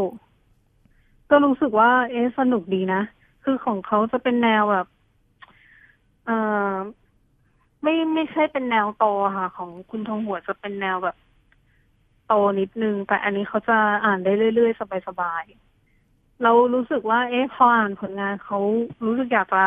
[1.31, 3.03] ก็รู้สึกว่า เอ๊ะสนุกดีนะ
[3.45, 4.87] คือของเขาจะเป็นแนวแบบ
[6.27, 6.37] เอ่
[6.73, 6.75] อ
[7.83, 11.17] ไม่ไม่ใช่เป็นแนวโตอะค่ะ ของคุณทองหัวจะเป็นแนวแบบ
[12.27, 18.59] โตนิดนึง แต่อันนี้เขาจะอ่านได้เรื่อยๆ สบายๆ เรารู้สึกว่า เอ๊ะพออ่านผลงานเขา
[19.05, 19.65] รู้สึกอยากจะ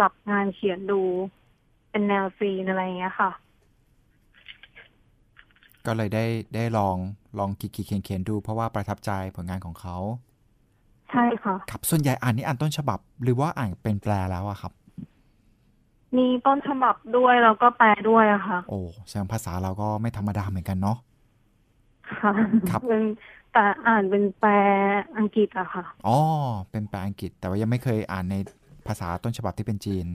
[0.00, 1.02] จับงานเขียนดู
[1.90, 3.30] เป็นแนวซีนอะไรอย่างเงี้ยค่ะ
[5.86, 6.24] ก็เลยได้
[6.54, 6.96] ได้ลอง
[7.38, 9.96] ลองขีดๆเขียนๆดู เพราะว่าประทับใจผลงานของเขา
[11.10, 14.72] ใช่ค่ะครับส่วนใหญ่อ่านนี่อ่านต้นฉบับ หรือว่าอ่านเป็นแปลแล้วอะครับ
[16.16, 20.98] มีต้นฉบับด้วยแล้วก็แปลด้วยอะค่ะ โอ้แสดงภาษาเราก็ไม่ธรรมดาเหมือนกันเนาะ
[22.20, 22.32] ค่ะ
[22.70, 23.04] ครับเป็น
[23.52, 24.52] แต่อ่านเป็นแปล
[25.18, 26.18] อังกฤษอะค่ะ อ๋อ
[26.70, 28.36] เป็นแปลอังกฤษ แต่ว่ายังไม่เคยอ่านใน
[28.86, 30.06] ภาษาต้นฉบับที่เป็นจีน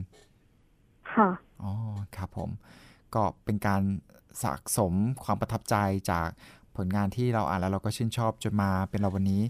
[1.14, 1.28] ค่ะ
[1.62, 1.72] อ๋อ
[2.16, 2.50] ครับผม
[3.14, 3.82] ก็เป็นการ
[4.42, 4.92] สะสม
[5.24, 5.76] ความประทับใจ
[6.10, 6.28] จาก
[6.76, 9.42] ผลงานที่เราอ่านแล้วเราก็ชื่นชอบจนมาเป็นเราวันนี้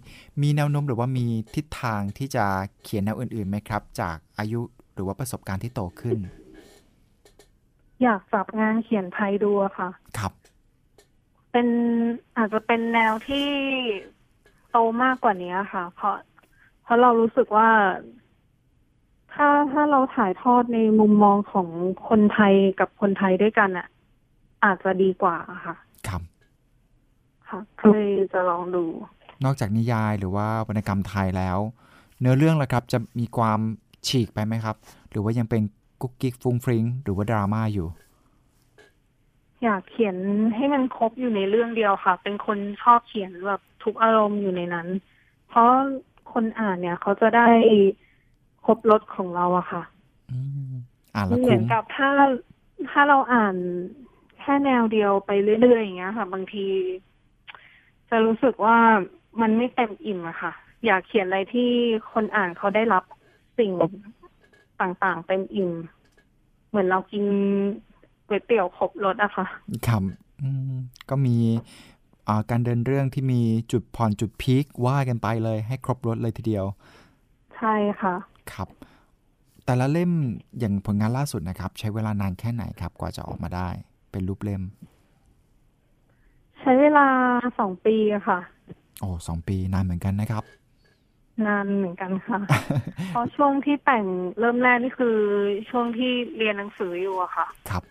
[0.43, 2.45] มีแนวโน้มหรือว่ามีทิศทางที่จะ
[2.83, 4.61] เขียนแนวอื่นๆไหมครับ จากอายุ
[4.95, 6.19] หรือว่าประสบการณ์ที่โตขึ้น
[8.03, 10.33] อยากจับงานเขียนไทยดูอะค่ะ ครับ
[11.53, 11.69] เป็น
[12.37, 13.49] อาจจะเป็นแนวที่
[14.71, 16.17] โตมากกว่านี้ค่ะ เพราะ
[16.83, 17.69] เพราะเรารู้สึกว่า
[19.37, 21.69] ถ้าถ้าเราถ่ายทอดในมุมมองของ
[22.09, 23.87] คนไทยกับคนไทยด้วยกันอะ
[24.65, 25.77] อาจจะดีกว่าค่ะ
[26.09, 26.23] ครับ
[27.49, 28.85] ค่ะก็เลยจะลองดู
[29.45, 31.59] นอกจากนิยายหรือว่าวรรณกรรมไทยแล้ว
[32.21, 33.61] เนื้อเรื่องล่ะครับ จะมีความ
[34.09, 34.77] ฉีกไปไหมครับ
[35.11, 35.63] หรือว่ายังเป็น
[36.01, 37.89] กุ๊กกิ๊กฟุ้งฟริ้งหรือว่าดราม่าอยู่
[39.63, 40.17] อยากเขียน
[40.55, 44.89] ให้มันครบอยู่ในเรื่องเดียวค่ะ เป็นคนชอบเขียนแบบทุกอารมณ์อยู่ในนั้น
[45.49, 45.69] เพราะ
[46.33, 47.47] คนอ่านเนี่ย เขาจะได้
[48.67, 49.83] ครบรสของเราอะค่ะ
[50.31, 50.39] อื
[50.71, 50.73] ม
[51.15, 52.09] อ่านแล้วเหมืคุ้อนมกับถ้า
[52.91, 53.57] ถ้าเราอ่าน
[54.41, 56.67] แค่แนวเดียวไปเรื่อยๆอย่างเงี้ยค่ะ บางที
[58.11, 58.77] จะรู้สึกว่า
[59.41, 60.53] มันไม่เต็มอิ่มอะค่ะ
[60.87, 61.71] อยากเขียนอะไรที่
[62.13, 63.05] คนอ่านเขาได้รับ
[63.59, 63.73] สิ่ง
[64.81, 65.71] ต่างๆเต็มอิ่ม
[66.69, 67.25] เหมือนเรากิน
[68.27, 69.47] ก๋วยเตี๋ยวครบรสอะค่ะ
[69.89, 70.03] ครับ
[70.43, 70.75] อืม
[71.11, 71.37] ก็มี
[72.29, 73.41] อ่าการเดินเรื่องที่มี
[73.73, 76.65] จุดผ่อนจุดพีคว่ากันไปเลยให้ครบรถเลยทีเดียว
[77.57, 78.15] ใช่ค่ะ
[78.53, 78.69] ครับ
[79.65, 80.13] แต่ละเล่ม
[80.59, 83.69] อย่างผลงานล่าสุดนะครับ ใช้เวลานานแค่ไหนครับ กว่าจะออกมาได้
[84.11, 84.63] เป็นรูปเล่ม
[86.61, 87.07] ใช้เวลา
[87.59, 88.39] สองปีอะค่ะ
[89.01, 90.45] โอ้สองปีนานเหมือนกันนะครับ
[91.47, 92.39] นานเหมือนกันค่ะ
[93.09, 94.05] เพราะช่วงที่แต่ง
[94.39, 95.17] เริ่มแรกนี่คือ
[95.71, 97.83] ช่วงที่เรียนหนังสืออยู่อะค่ะ ครับ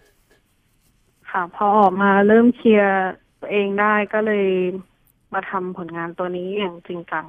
[1.31, 4.47] ค่ะ พอออกมาเริ่มเคลียร์ตัวเองได้ก็เลย
[5.33, 7.25] มาทำผลงานตัวนี้อย่างจริงจัง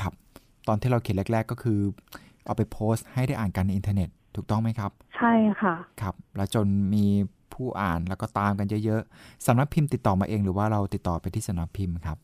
[0.00, 0.12] ครับ
[0.68, 1.80] ตอนที่เราเขียนแรก ๆ ก็คือ
[2.48, 5.32] เอาไปโพสต์ให้ได้อ่านกันในอินเทอร์เน็ตถูกต้องไหมครับ ใช่
[5.62, 7.06] ค่ะ ครับ แล้วจนมี
[7.54, 12.18] ผู้อ่านแล้วก็ตามกันเยอะๆสำนักพิมพ์ติดต่อมาเองหรือว่าเราติดต่อไปที่สำนักพิมพ์ครับ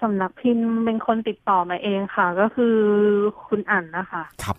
[0.00, 2.76] สำนักพิมพ์เป็นคนติดต่อมาเองค่ะ ก็คือ
[3.46, 4.56] คุณอั๋นนะคะ ครับ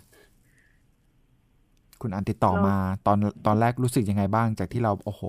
[2.01, 5.21] คุณอ่านติดต่อแล้วมา ตอนตอนแรกรู้สึกยังไงบ้าง จากที่เราโอ้โห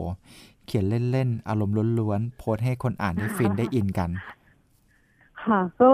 [0.67, 4.11] เขียนเล่นๆอารมณ์ล้วนๆโพสต์ให้คนอ่านได้ฟินได้อินกัน
[5.45, 5.91] ค่ะ ก็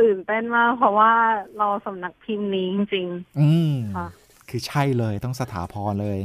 [0.00, 1.12] ตื่นเต้นมาก เพราะว่า
[1.58, 3.06] เราสำนักพิมพ์นี้จริง
[3.40, 4.06] อืมๆค่ะ
[4.48, 6.18] คือใช่เลยต้องสถาพรเลย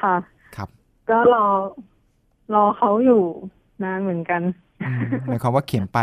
[0.00, 0.16] ค่ะ
[0.56, 0.68] ครับ
[1.10, 1.46] ก็รอ
[2.54, 3.22] รอเขาอยู่
[3.82, 4.42] นานเหมือนกัน
[4.82, 5.98] อืมหมายความว่าเขียนไป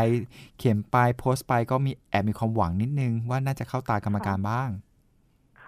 [0.58, 4.70] เขียนไปโพสต์ไปก็มีแอบมีความหวังนิดนึง ว่าน่าจะเข้าตากรรมการบ้าง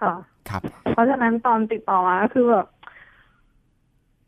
[0.04, 0.14] ่ะ
[0.50, 2.66] ครับ เพราะฉะนั้นตอนติดต่อมาก็คือแบบ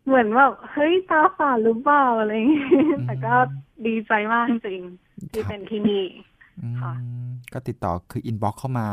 [0.06, 2.68] เหมือนแบบเฮ้ยตาฝาดหรือเปล่าอะไรอย่างเงี้ย
[3.06, 3.34] แต่ก็
[3.86, 6.33] ดีใจมากจริงๆที่ครับเป็นที่นี่อืม
[6.80, 6.92] ค่ะ
[7.52, 8.88] ก็ติดต่อคืออินบ็อกเข้ามา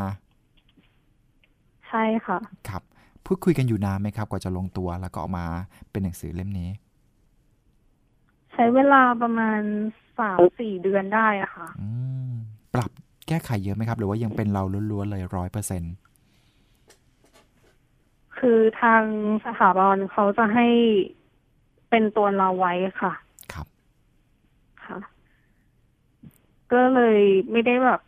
[1.88, 2.82] ใช่ค่ะ ครับ
[3.26, 5.46] พูดคุยกันอยู่นานไหมครับ กว่าจะลงตัวแล้วก็ออกมา
[5.90, 6.70] เป็นหนังสือเล่มนี้
[8.52, 9.60] ใช้เวลาประมาณ
[10.18, 11.88] สามสี่เดือนได้อะค่ะ อื
[12.30, 12.32] ม
[12.74, 12.90] ปรับ
[13.28, 15.94] แก้ไขเยอะไหมครับ หรือว่ายังเป็นเราล้วนๆเลยร้อยเปอร์เซ็นต์
[18.38, 19.02] คือทาง
[19.44, 20.68] สถาบันเขาจะให้
[21.90, 23.21] เป็นตัวเราไว้ค่ะครับค่ะ
[26.72, 27.18] ก็เลย
[27.50, 28.00] ไม่ได้แบบ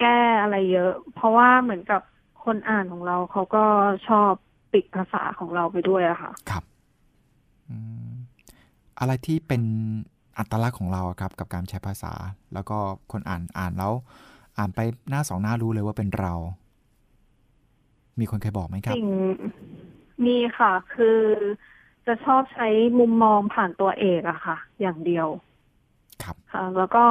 [0.00, 2.02] แก้อะไรเยอะ เพราะว่าเหมือนกับ
[2.44, 3.64] คนอ่านของเราเขาก็
[4.08, 4.32] ชอบ
[4.74, 6.64] ติดภาษาของเราไปด้วยอะค่ะ ครับ
[7.68, 7.76] อื
[8.08, 8.10] ม
[8.98, 9.62] อะไรที่เป็น
[10.38, 12.12] อัตลักษณ์ของเราครับ กับการใช้ภาษา
[12.54, 12.78] แล้วก็
[13.12, 13.92] คนอ่านอ่านแล้ว
[14.58, 16.34] อ่านไปหน้าสองหน้ารู้เลยว่าเป็นเรา
[18.20, 19.08] มีคนเคยบอกไหมครับสิ่ง
[20.26, 21.20] มีค่ะ คือ
[22.06, 25.26] จะชอบใช้มุมมองผ่านตัวเอกอะค่ะ อย่างเดียว
[26.22, 27.04] ครับค่ะ แล้วก็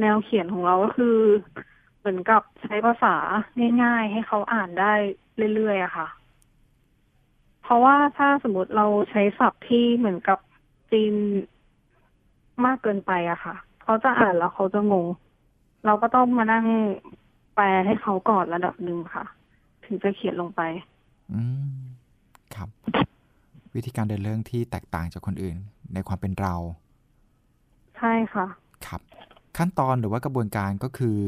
[0.00, 1.16] แนวเขียนของเราก็คือ
[1.98, 3.14] เหมือนกับใช้ภาษา
[3.82, 4.92] ง่าย ๆ ให้เขาอ่านได้
[5.54, 6.08] เรื่อยๆอะค่ะ
[7.62, 10.38] เพราะว่าถ้าสมมติเราใช้ศัพท์ที่เหมือนกับ
[10.92, 11.14] จีน
[12.64, 15.06] มากเกินไปอะค่ะ เขาจะอ่านแล้วเขาจะงง
[15.86, 16.66] เราก็ต้องมานั่ง
[17.54, 19.24] แปลให้เขาก่อนระดับหนึ่งค่ะ
[19.84, 20.62] ถึงจะเขียนลงไป
[21.32, 21.40] อื
[21.74, 21.78] ม
[22.54, 22.68] ครับ
[23.74, 25.56] วิธีการเดินเรื่องที่แตกต่างจากคนอื่น
[25.94, 26.54] ในความเป็นเรา
[27.98, 28.46] ใช่ค่ะ
[28.86, 29.00] ครับ
[29.56, 31.18] ขั้นตอนหรือว่ากระบวนการก็คือ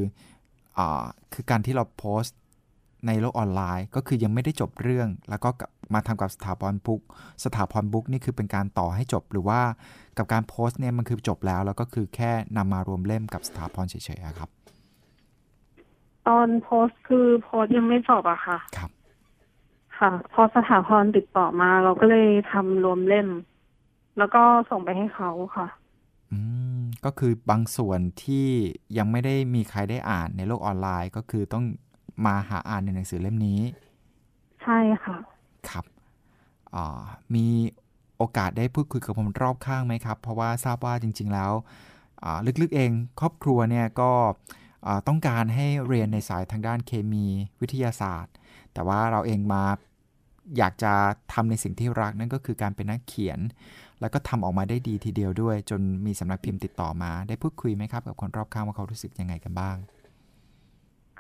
[0.79, 1.05] อ่า
[1.35, 2.39] คือการที่เราโพสต์
[3.07, 7.01] ในโลกออนไลน์ ก็คือยังไม่ได้จบเรื่อง แล้วก็กลับมาทำกับสถาพรบุ๊ก
[7.45, 9.61] สถาพรบุ๊กนี่คือเป็นการต่อให้จบหรือว่า
[10.19, 14.51] กับการโพสต์เนี่ยมันคือจบแล้ว แล้วก็คือแค่นำมารวมเล่มกับสถาพรเฉยๆอะครับ
[16.27, 18.91] ตอนโพสต์คือโพสต์ยังไม่จบอะค่ะ ครับ
[19.99, 23.29] ค่ะพอสถาพรติดต่อมาเราก็เลยทำรวมเล่ม
[24.19, 25.67] แล้วก็ส่งไปให้เขาค่ะ
[26.33, 26.60] อืม
[27.05, 28.49] ก็คือบางส่วนที่
[28.99, 31.65] ยังไม่ได้มีใครได้อ่านในโลกออนไลน์ก็คือต้อง
[32.27, 33.61] มาหาอ่านในหนังสือเล่มนี้
[34.63, 35.17] ใช่ค่ะ
[35.69, 35.85] ครับ
[36.75, 37.03] อ่า
[37.35, 37.47] มี
[38.17, 41.53] โอกาสได้พูดคุยกับคนรอบข้างไหมครับ เพราะว่าทราบว่าจริง ๆ แล้ว
[42.25, 44.11] อ่าลึกๆเองครอบครัวเนี่ยก็
[44.87, 47.27] อ่าต้องการให้เรียนในสายทางด้านเคมี
[47.61, 48.35] วิทยาศาสตร์
[48.73, 49.65] แต่ว่าเราเองมา
[50.59, 50.93] อยากจะ
[51.33, 53.39] ทำในสิ่งที่รักนั่นก็คือการเป็นนักเขียน
[54.01, 59.77] แล้วก็ทำออกมาได้ดีทีเดียวด้วย จนมีสำนักพิมพ์ติดต่อมา ได้พูดคุยไหมครับกับคนรอบข้างว่าเขารู้สึกยังไงกันบ้าง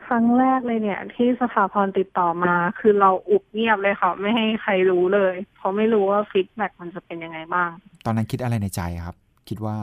[0.05, 7.71] ครั้งแรกเลยเนี่ย ที่สถาพรติดต่อมา คือเราอุบเงียบเลยค่ะ ไม่ให้ใครรู้เลย เพราะไม่รู้ว่า feedback มันจะเป็นยังไงบ้าง
[8.05, 9.17] ตอนนั้นคิดอะไรในใจครับ
[9.49, 9.77] คิดว่า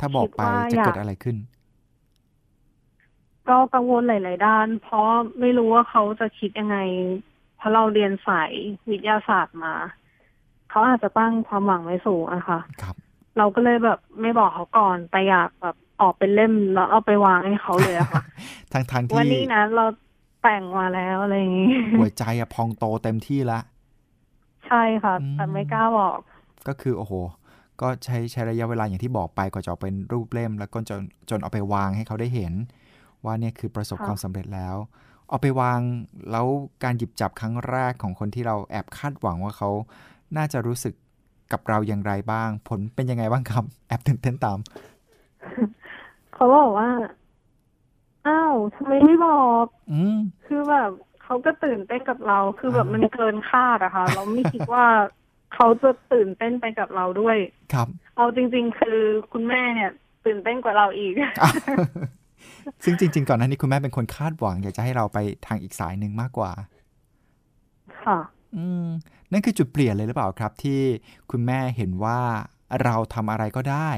[0.00, 1.36] ถ้าบอกไปคิดว่าจะอยากเกิดอะไรขึ้น
[3.48, 5.08] ก็กังวลหลาย ๆ ด้าน เพราะ
[5.40, 6.78] ไม่รู้ว่าเขาจะคิดยังไง
[7.56, 8.52] เพราะเราเรียนสาย
[8.90, 9.74] วิทยาศาสตร์มา
[10.72, 12.96] เขาอาจจะตั้งความหวังไว้สูงอะค่ะครับ
[13.38, 18.22] เราก็เลยแบบไม่บอกเขาก่อนแต่อยากแบบออกเป็นเล่มแล้วเอาไปวางให้เขาเลยอะค่ะ
[18.72, 19.84] ทางทางวันที่นี้นะเรา
[20.42, 23.60] แต่งมาแล้วอะไรอย่างงี้หัวใจอะพองโตเต็มที่ละ
[24.66, 26.18] ใช่ค่ะอืมแต่ไม่กล้าบอก
[26.68, 27.12] ก็คือโอ้โห
[27.80, 32.52] ก็ใช้ใช้ระยะเวลาอย่างที่บอกไปกว่าจะออกเป็นรูปเล่ม แล้วก็จนจนเอาไปวางให้เขาได้เห็น
[33.24, 34.76] ว่าเนี่ยคือประสบค่ะความสำเร็จแล้ว
[35.28, 35.80] เอาไปวาง
[36.30, 36.46] แล้ว
[36.84, 39.70] การหยิบจับครั้งแรกของคนที่เราแอบคาดหวังว่าเขา
[40.36, 40.94] น่าจะรู้สึก
[41.52, 44.58] กับเราอย่างไรบ้าง ผลเป็นยังไงบ้างครับ แอบตื่นเต้นตาม
[46.34, 46.90] เขาบอกว่า
[48.26, 50.90] อ้าวทำไมไม่บอก อืมคือแบบ
[51.22, 54.86] เขาเขาก็ตื่นเต้นกับเรา คือแบบมันเกินคาดอะค่ะ เราไม่คิดว่า
[55.54, 57.36] เขาจะตื่นเต้นไปกับเราด้วย
[57.72, 58.98] ครับ เอาจริง ๆ คือ
[59.32, 59.90] คุณแม่เนี่ย
[60.26, 61.30] ตื่นเต้นกว่าเราอีกอะ
[62.84, 66.52] ซึ่งจริง ๆ ก่อนหน้านี้คุณแม่เป็นคนคาดหวัง อยากจะให้เราไปทางอีกสายหนึ่งมากกว่า
[68.02, 68.18] ค่ะ
[68.56, 68.86] อืม
[69.32, 70.80] นั่นคือจุดเปลี่ยนเลยหรือเปล่าครับ ที่
[71.30, 72.18] คุณแม่เห็นว่า
[72.84, 73.90] เราทำอะไรก็ได้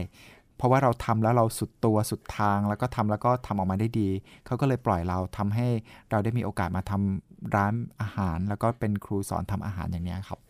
[0.56, 4.08] เพราะว่าเราทำแล้วเราสุดตัวสุดทาง แล้วก็ทำแล้วก็ทำออกมาได้ดี
[4.46, 5.66] เขาก็เลยปล่อยเราทำให้
[6.10, 10.40] เราได้มีโอกาสมาทำร้านอาหาร แล้วก็เป็นครูสอนทำอาหารอย่างนี้ครับ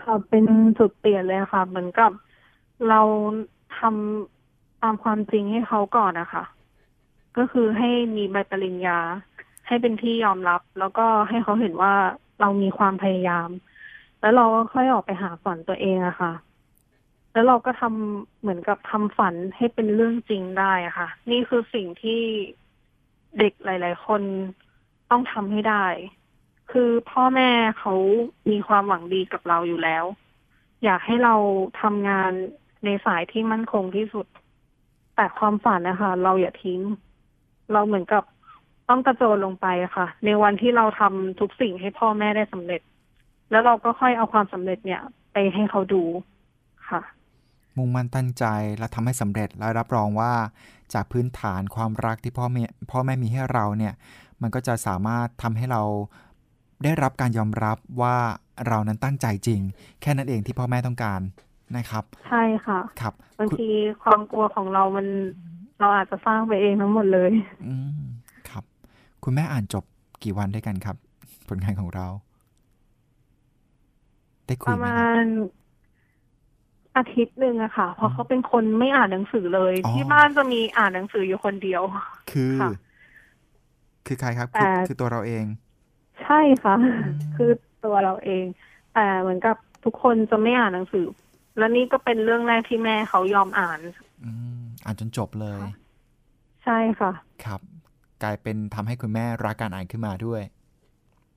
[0.00, 0.44] ค่ะเป็น
[0.78, 2.10] จุดเปลี่ยนเลยค่ะ เหมือนกับ
[2.88, 3.00] เรา
[3.78, 6.44] ทำตามความจริงให้เขาก่อนนะคะ
[7.36, 8.98] ก็คือให้มีใบปริญญา
[9.66, 11.94] ให้เป็นที่ยอมรับ แล้วก็ให้เขาเห็นว่า
[12.40, 13.48] เรามีความพยายาม
[14.20, 16.32] แล้วเราก็ค่อยออกไปหาฝันตัวเองอะค่ะ
[17.32, 22.20] แล้วเราก็ทำเหมือนกับทำฝันให้เป็นเรื่องจริงได้อะค่ะ นี่คือสิ่งที่
[23.38, 24.22] เด็กหลาย ๆ คน
[25.10, 25.86] ต้องทำให้ได้
[26.72, 27.94] คือพ่อแม่เขา
[28.50, 30.04] มีความหวังดีกับเราอยู่แล้ว
[30.84, 31.34] อยากให้เรา
[31.82, 32.32] ทำงาน
[32.84, 34.26] ในสายที่มั่นคงที่สุด
[35.16, 36.80] แต่ความฝันนะคะ เราอย่าทิ้ง
[37.72, 38.24] เราเหมือนกับ
[38.88, 42.80] ต้องกระโจนลงไปอะค่ะ ในวันที่เราทำทุกสิ่งให้พ่อแม่ได้สำเร็จ
[43.50, 45.00] แล้วเราก็ค่อยเอาความสำเร็จเนี่ย
[45.32, 46.02] ไปให้เขาดู
[46.88, 47.02] ค่ะ
[47.76, 48.44] มุ่งมั่นตั้งใจ
[48.78, 50.32] และทำให้สำเร็จและรับรองว่า
[50.94, 53.94] จากพื้นฐานความรักที่พ่อแม่พ่อแม่มีให้เราเนี่ย
[54.42, 55.82] มันก็จะสามารถทำให้เรา
[56.84, 58.16] ได้รับการยอมรับว่า
[58.66, 59.60] เรานั้นตั้งใจจริง
[60.00, 61.20] แค่นั้นเองที่พ่อแม่ต้องการ
[61.76, 63.70] นะครับ ใช่ค่ะครับบางคุณที
[64.02, 65.06] ความกลัวของเรามัน
[65.80, 67.32] เราอาจจะสร้างไปเองทั้งหมดเลย
[67.66, 68.04] อืม
[69.24, 69.84] ครับคุณแม่อ่านจบ
[70.22, 70.96] กี่วันด้วยกันครับ
[71.48, 72.06] ผลงานของเรา
[74.46, 75.14] ได้คุปยระไหมมาครับณ
[76.96, 81.82] อาทิตย์หนึ่งอะค่ะ เพราะเขาเป็นคนไม่อ่านหนังสือเลย อ๋อ ที่บ้านจะมีอ่านหนังสืออยู่คนเดียว
[82.30, 82.70] คือ ค่ะ
[84.06, 85.44] คือใครครับ คือแต่ คือตัวเราเอง
[86.22, 86.74] ใช่ค่ะ
[87.32, 87.50] มคือ
[87.84, 88.44] ตัวเราเอง
[88.92, 91.06] แต่เหมือนกับทุกคนจะไม่อ่านหนังสือ
[91.56, 93.80] แล้วนี่ก็เป็นเรื่องแรกที่แม่เขายอมอ่าน
[94.24, 95.70] อืมอ่านจนจบเลยค่ะ
[96.64, 97.10] ใช่ค่ะ
[97.44, 97.60] ครับ
[98.22, 100.42] กลายเป็นทำให้คุณแม่รักการอ่านขึ้นมาด้วย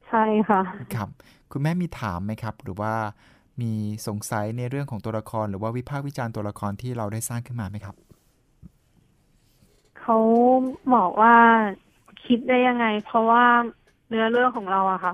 [0.08, 0.62] ใช่ค่ะ
[0.96, 1.10] ครับ
[1.52, 2.94] คุณแม่มีถามไหมครับ หรือว่า
[3.62, 3.72] มี
[4.08, 7.96] สงสัยในเรื่องของตัวละคร หรือว่าวิพากษ์วิจารณ์ตัวละครที่เราได้สร้างขึ้นมาไหมครับ
[10.00, 10.18] เขา
[10.96, 11.36] บอกว่า
[12.26, 13.46] คิดได้ยังไง เพราะว่า
[14.08, 15.14] เนื้อเรื่องของเราอะค่ะ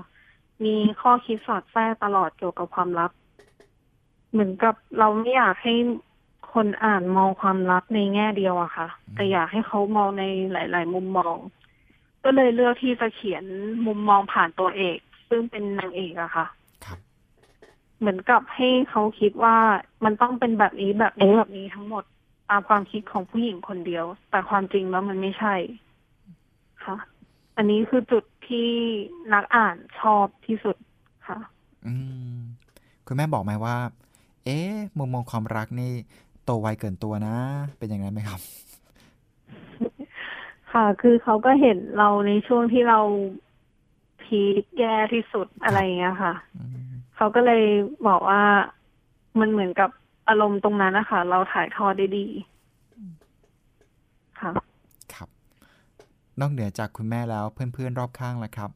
[0.64, 3.10] มีข้อคิดสอดแทรกตลอดเกี่ยวกับความรัก
[4.30, 5.74] เหมือนกับเราไม่อยากให้
[6.54, 11.36] คนอ่านมองความรักในแง่เดียวอะค่ะ แต่อยากให้เขามองในหลาย ๆ มุมมอง
[12.24, 13.44] ก็เลยเลือกที่จะเขียน
[13.86, 16.46] มุมมองผ่านตัวเอก ซึ่งเป็นนางเอกอะค่ะ
[16.84, 16.98] ครับ
[17.98, 19.56] เหมือนกับให้เขาคิดว่า
[20.04, 22.04] มันต้องเป็นแบบนี้แบบนี้แบบนี้ทั้งหมด
[22.50, 25.54] ตามความคิดของผู้หญิงคนเดียว แต่ความจริงแล้วมันไม่ใช่
[26.84, 26.96] ค่ะ
[27.56, 28.68] อันนี้คือจุดที่
[29.32, 30.76] นักอ่านชอบที่สุด
[31.28, 31.38] ค่ะ
[31.86, 31.94] อื
[32.36, 32.38] ม
[33.06, 33.76] คุณแม่บอกไหมว่า
[34.44, 35.92] เอ๊ะมุมมองความรักนี่
[36.44, 37.36] โตไวเกินตัวนะ
[37.78, 38.40] เป็นอย่างนั้นไหมครับ
[40.72, 43.00] ค่ะ คือเขาก็เห็นเราในช่วงที่เรา
[44.22, 47.64] พีคแย่ที่สุดอะไรอย่างเงี้ยค่ะอืมเขาก็เลย
[48.08, 48.42] บอกว่า
[49.40, 49.90] มันเหมือนกับ
[50.28, 52.26] อารมณ์ตรงนั้นนะคะเราถ่ายทอดได้ดี
[54.40, 54.50] ค่ะ
[55.14, 55.28] ครับ
[56.40, 58.70] นอกเหนือจากคุณแม่แล้วเพื่อนๆรอบข้างล่ะครับ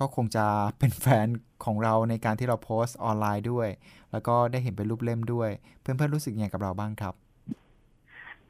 [0.00, 0.46] ก็คงจะ
[0.78, 1.26] เป็นแฟน
[1.64, 3.68] ของเราในการที่เราโพสต์ออนไลน์ด้วย
[4.12, 7.14] แล้วก็ได้เห็นเป็นรูปเล่มด้วย เพื่อนๆรู้สึกยังไงกับเราบ้างครับ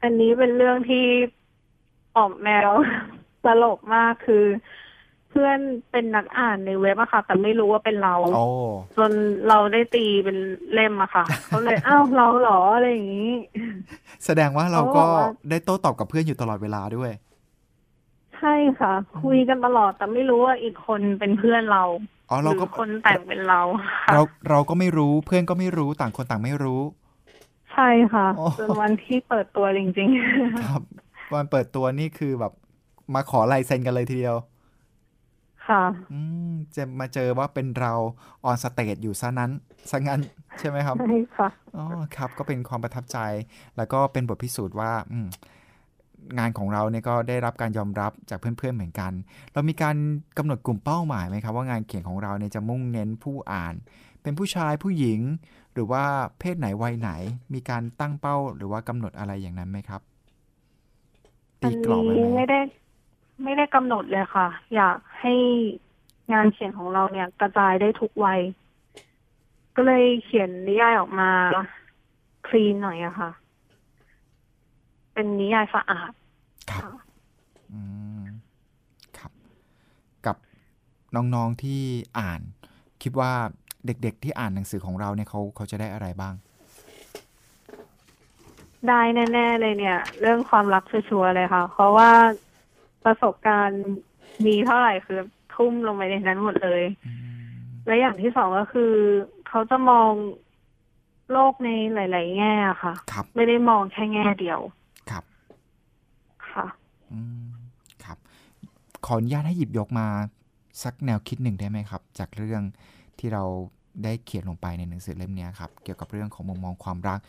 [0.03, 1.05] อันนี้เป็นเรื่องที่
[2.17, 2.69] ออกแนว
[3.45, 4.45] ตลกมากคือ
[5.29, 5.59] เพื่อน
[5.91, 8.45] เป็นนักอ่านในเว็บอะค่ะ แต่ไม่รู้ว่าเป็นเราโอ้
[8.97, 9.11] จน
[9.47, 10.37] เราได้ตีเป็น
[10.73, 13.31] เล่มอะค่ะเขาเลยอ้าวเราเหรออะไรอย่างนี้
[14.25, 17.11] แสดงว่าเราก็เขาบอกว่าได้โต้ตอบกับเพื่อนอยู่ตลอดเวลาด้วย
[18.39, 21.83] ใช่ค่ะ คุยกันตลอดแต่ไม่รู้ว่าอีกคนเป็นเพื่อนเรา
[22.29, 23.61] อ๋อหเรารืก็อคนแต่งเป็นเรา
[24.05, 26.81] ค่ะเราเราก็ไม่รู้เพื่อนก็ไม่รู้ต่างคนต่างไม่รู้
[27.71, 30.81] ใช่ค่ะโอ้จนวันที่เปิดตัวจริงๆครับ
[31.33, 32.53] วันเปิดตัวนี่คือแบบ
[33.13, 34.35] มาขอลายเซ็นกันเลยทีเดียว
[35.65, 36.19] ค่ะ อื
[36.49, 37.93] มจะมาเจอว่าเป็นเรา
[38.45, 39.51] on stage อยู่ซะนั้น
[39.89, 40.21] ซะงั้น
[40.59, 41.83] ใช่ไหมครับใช่ค่ะอ๋อ
[42.15, 43.17] ครับ ก็เป็นความประทับใจ
[43.77, 45.27] แล้วก็เป็นบทพิสูจน์ว่า อืม
[46.37, 49.11] งานของเราเนี่ยก็ได้รับการยอมรับจากเพื่อนๆเหมือนกัน
[49.53, 49.95] เรามีการ
[50.37, 53.73] กำหนดกลุ่มเป้าหมายไหมครับว่างานเขียนของเราเนี่ยจะมุ่งเน้นผู้อ่าน
[54.21, 55.19] เป็นผู้ชายผู้หญิง
[55.73, 56.03] หรือว่า
[56.39, 57.11] เพศไหนวัยไหน
[57.53, 60.01] มีการตั้งเป้าหรือว่ากำหนดอะไรอย่างนั้นไหมครับ
[61.61, 62.59] ตีกรอบไว้ไหมไม่ได้
[63.43, 65.33] ไม่ได้กำหนดเลยค่ะ อยากให้
[66.33, 68.39] งานเขียนของเราเนี่ยกระจายได้ทุกวัย
[69.75, 71.29] ก็เลยเขียนนิยายออกมา
[72.47, 73.31] คลีนหน่อยอะค่ะ
[75.17, 76.11] เป็นนิยายสะอาด
[76.71, 77.03] ครับค่ะ
[77.73, 77.81] อื
[78.21, 78.25] ม
[79.17, 79.31] ครับ
[80.25, 80.35] กับ
[81.15, 81.81] น้องๆที่
[82.19, 82.41] อ่าน
[83.03, 83.31] คิดว่า
[83.85, 86.33] เด็กๆที่อ่านหนังสือของเราเนี่ยเขาเขาจะได้อะไรบ้าง
[88.87, 89.01] ได้
[89.33, 92.11] แน่ๆเลยเนี่ย เรื่องความรักชัวร์ๆเลยค่ะ เพราะว่า
[93.05, 93.83] ประสบการณ์
[94.45, 95.19] มีเท่าไหร่คือ
[95.55, 97.13] ทุ่มลงไปในนั้นหมดเลยอื
[97.57, 98.93] มและอย่างที่สองก็คือ
[99.47, 100.11] เขาจะมอง
[101.31, 104.59] โลกในหลาย ๆ แง่อะค่ะครับไม่ได้มองแค่แง่เดียว
[106.57, 107.47] ครับค่ะ อืม
[108.03, 108.17] ครับ
[109.05, 110.07] ขออนุญาตให้หยิบยกมา
[110.83, 112.61] สักแนวคิดหนึ่งได้ไหมครับ จากเรื่อง
[113.19, 113.43] ที่เรา
[114.03, 117.19] ได้เขียนลงไปในหนังสือเล่มเนี้ยครับ เกี่ยวกับเรื่องของมุมมองความรัก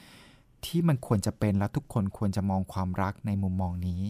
[0.67, 4.03] ที่มันควรจะเป็นและทุกคนควรจะมองความรักในมุมมองนี้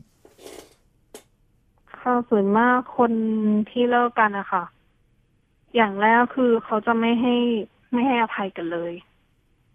[1.99, 3.13] ค่ะส่วนมากคน
[3.71, 4.65] ที่เลิกกันอะค่ะ
[5.75, 7.35] อย่างแรกคือเขาจะไม่ให้
[7.93, 8.93] ไม่ให้อภัยกันเลย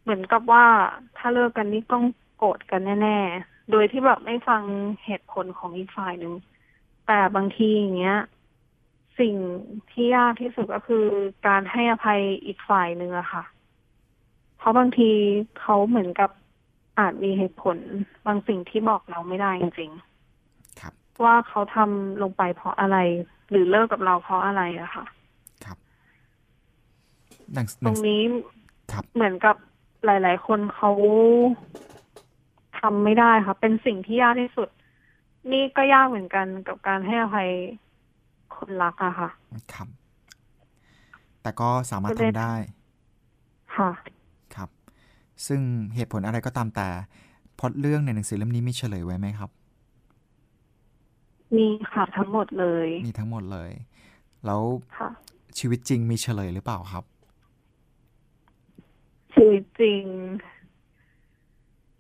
[0.01, 0.65] เหมือนกับว่า
[1.17, 2.03] ถ้าเลิกกันนี่ต้อง
[2.37, 4.61] โกรธกันแน่ๆ โดยที่แบบไม่ฟัง
[5.05, 6.33] เหตุผลของอีกฝ่ายหนึ่ง
[7.07, 8.19] แต่บางทีอย่างเงี้ย
[9.19, 9.35] สิ่ง
[9.91, 11.05] ที่ยากที่สุดก็คือ
[11.47, 13.43] การให้อภัยอีกฝ่ายหนึ่งอะค่ะ
[14.57, 15.11] เพราะบางที
[15.59, 16.31] เขาเหมือนกับ
[16.99, 17.77] อาจมีเหตุผล
[18.25, 22.97] บางสิ่งที่บอกเราไม่ได้จริงๆครับ ว่าเขาทำลงไปเพราะอะไร
[23.49, 25.05] หรือเลิกกับเราเพราะอะไรอะค่ะ
[25.65, 25.77] ครับ
[27.53, 28.21] หนังหตนัรงงนี้
[28.91, 29.55] ครับเหมือนกับ
[30.05, 30.91] หลาย ๆ คนเขา
[32.83, 34.69] ทำไม่ได้ค่ะ เป็นสิ่งที่ยากที่สุด
[35.51, 37.49] นี่ก็ยากเหมือนกันกับการให้อภัย
[38.55, 39.29] คนรักอะค่ะ
[39.73, 39.87] ครับ
[41.41, 42.55] แต่ก็สามารถก็ได้ทำได้
[43.75, 43.91] ค่ะ
[44.55, 44.69] ครับ
[45.47, 45.61] ซึ่ง
[45.95, 46.87] เหตุผลอะไรก็ตามแต่
[47.59, 49.49] พล็อตเรื่องในหนังสือเล่มนี้มีเฉลยไว้ไหมครับ
[51.55, 53.71] มีค่ะทั้งหมดเลย มีทั้งหมดเลย
[54.45, 54.61] แล้ว
[54.97, 55.09] ค่ะ
[55.59, 57.03] ชีวิตจริงมีเฉลยหรือเปล่าครับ
[59.33, 60.03] ชีวิตจริง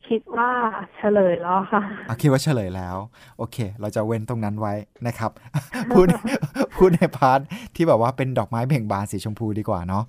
[0.07, 0.49] คิดว่า
[0.97, 2.97] เฉลยแล้วค่ะอะคิดว่าเฉลยแล้ว
[3.37, 4.73] โอเค เราจะเว้นตรงนั้นไว้
[5.07, 5.31] นะครับ
[5.91, 6.07] พูด
[6.77, 7.39] พูดในพาร์ท
[7.75, 10.03] ที่แบบว่าเป็นดอกไม้เบ่งบานสีชมพูดีกว่าเนาะ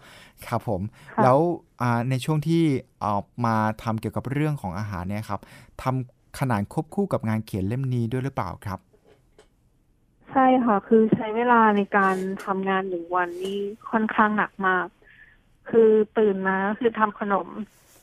[0.46, 0.80] ครับผม
[1.12, 1.38] ค่ะแล้ว
[1.82, 2.62] อ่าในช่วงที่
[3.04, 5.40] ออกมาทำเกี่ยวกับเรื่องของอาหารเนี่ยครับ
[5.82, 8.78] ทำขนานควบคู่กับงานเขียนเล่มนี้ด้วยหรือเปล่าครับ
[10.30, 13.58] ใช่ค่ะ คือใช้เวลาในการทำงานหนึ่งวันนี่
[13.90, 14.86] ค่อนข้างหนักมาก
[15.70, 17.48] คือตื่นมาก็คือทำขนม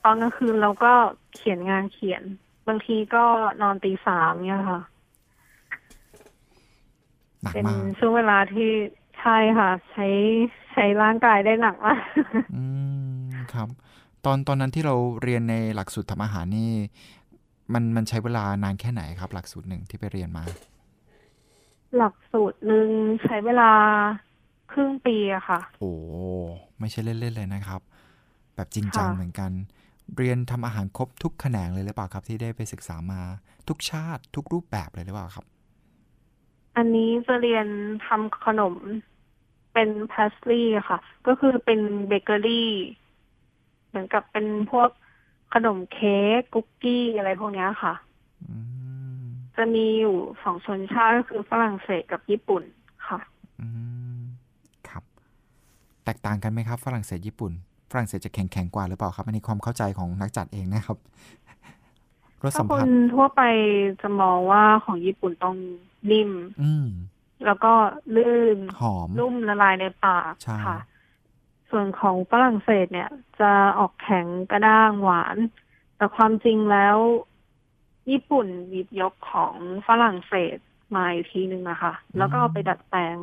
[0.04, 0.94] ตอนกลางคืนเราก็
[1.36, 2.24] เขียนงานเขียน
[2.68, 3.24] บางทีก็
[3.62, 4.82] นอนตีสามเนี่ยค่ะ
[7.42, 8.70] หนักเป็นมากช่วงเวลาที่
[9.20, 10.08] ใช่ค่ะ ใช้
[10.74, 12.02] ใช้ร่างกายได้หนักมาก
[12.56, 12.64] อื
[13.22, 13.68] มครับ
[14.26, 16.72] ตอนตอนนั้นที่เราเรียนในหลักสูตรทำอาหารนี่
[17.74, 20.44] มันมันใช้เวลานานแค่ไหนครับ หลักสูตรหนึ่งที่ไปเรียนมา
[21.98, 22.90] หลักสูตรหนึ่ง
[23.24, 23.72] ใช้เวลา
[24.72, 25.94] ครึ่งปีอะค่ะ โอ้
[26.80, 27.82] ไม่ใช่เล่นๆเลยนะครับ
[28.56, 29.52] แบบจริงจังค่ะ เหมือนกัน
[30.17, 33.21] เรียนทำอาหารครบทุกแขนงเลยหรือเปล่าครับ ที่ได้ไปศึกษามา
[33.67, 35.45] ทุกชาติทุกรูปแบบเลยหรือเปล่าครับ
[36.78, 37.67] อันนี้จะเรียน
[38.06, 38.76] ทำขนม
[39.74, 42.71] เป็น pastry ค่ะ ก็คือเป็นเบเกอรี่
[43.88, 44.89] เหมือนกับเป็นพวก
[45.54, 47.93] ขนมเค้กคุกกี้อะไรพวกเนี้ยค่ะ
[48.47, 48.56] อื
[49.21, 49.24] ม
[49.56, 52.63] จะมีอยู่สองชนชาติก็คือฝรั่งเศสกับญี่ปุ่น
[53.08, 53.19] ค่ะ
[53.62, 53.67] อื
[54.19, 54.21] ม
[54.89, 55.04] ครับ
[56.06, 57.52] แตกต่างกันไหมครับ ฝรั่งเศสญี่ปุ่น
[57.91, 60.97] ฝรั่งเศสจะแข็งแข็งกว่าหรือเปล่าครับอันนี้ความเข้าใจของนักจัดเองนะครับ
[62.43, 63.41] รสถ้าสัมคผันสทั่วไป
[64.01, 65.56] จะมองว่าของญี่ปุ่นต้อง
[66.12, 66.32] นิ่ม
[66.63, 66.88] อืม
[67.45, 67.73] แล้วก็
[68.15, 70.77] ลื่นหอมนุ่มละลายในปากใช่ค่ะ
[71.69, 75.38] ส่วนของฝรั่งเศสเนี่ย จะออกแข็งกระด้างหวาน
[75.97, 76.97] แต่ความจริงแล้ว
[78.12, 79.56] ญี่ปุ่นหยิบยกของ
[79.88, 80.58] ฝรั่งเศส
[80.95, 83.15] มาอีกทีหนึ่งนะคะ แล้วก็เอาไปดัดแปลง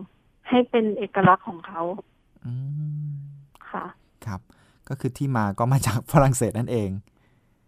[0.48, 1.83] ให้เป็นเอกลักษณ์ของเขา
[2.46, 2.52] อื
[3.09, 3.11] ม
[3.70, 3.85] ค่ะ
[4.26, 4.40] ครับ
[4.88, 6.90] ก็คือที่มาก็มาจากฝรั่งเศสนั่นเอง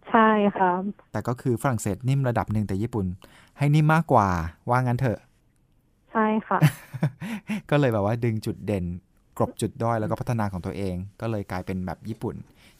[0.09, 0.71] ใช่ค่ะ
[1.11, 3.05] แต่ก็คือฝรั่งเศสนิ่มระดับหนึ่งแต่ญี่ปุ่น
[3.57, 4.27] ให้นิ่มมากกว่า
[4.69, 5.19] ว่างั้นเถอะ
[6.11, 6.59] ใช่ค่ะ
[7.69, 8.85] ก็เลยแบบว่าดึงจุดเด่น
[9.37, 12.35] กลบจุดด้อยแล้วก็พัฒนาของตัวเอง ก็เลยกลายเป็นแบบญี่ปุ่น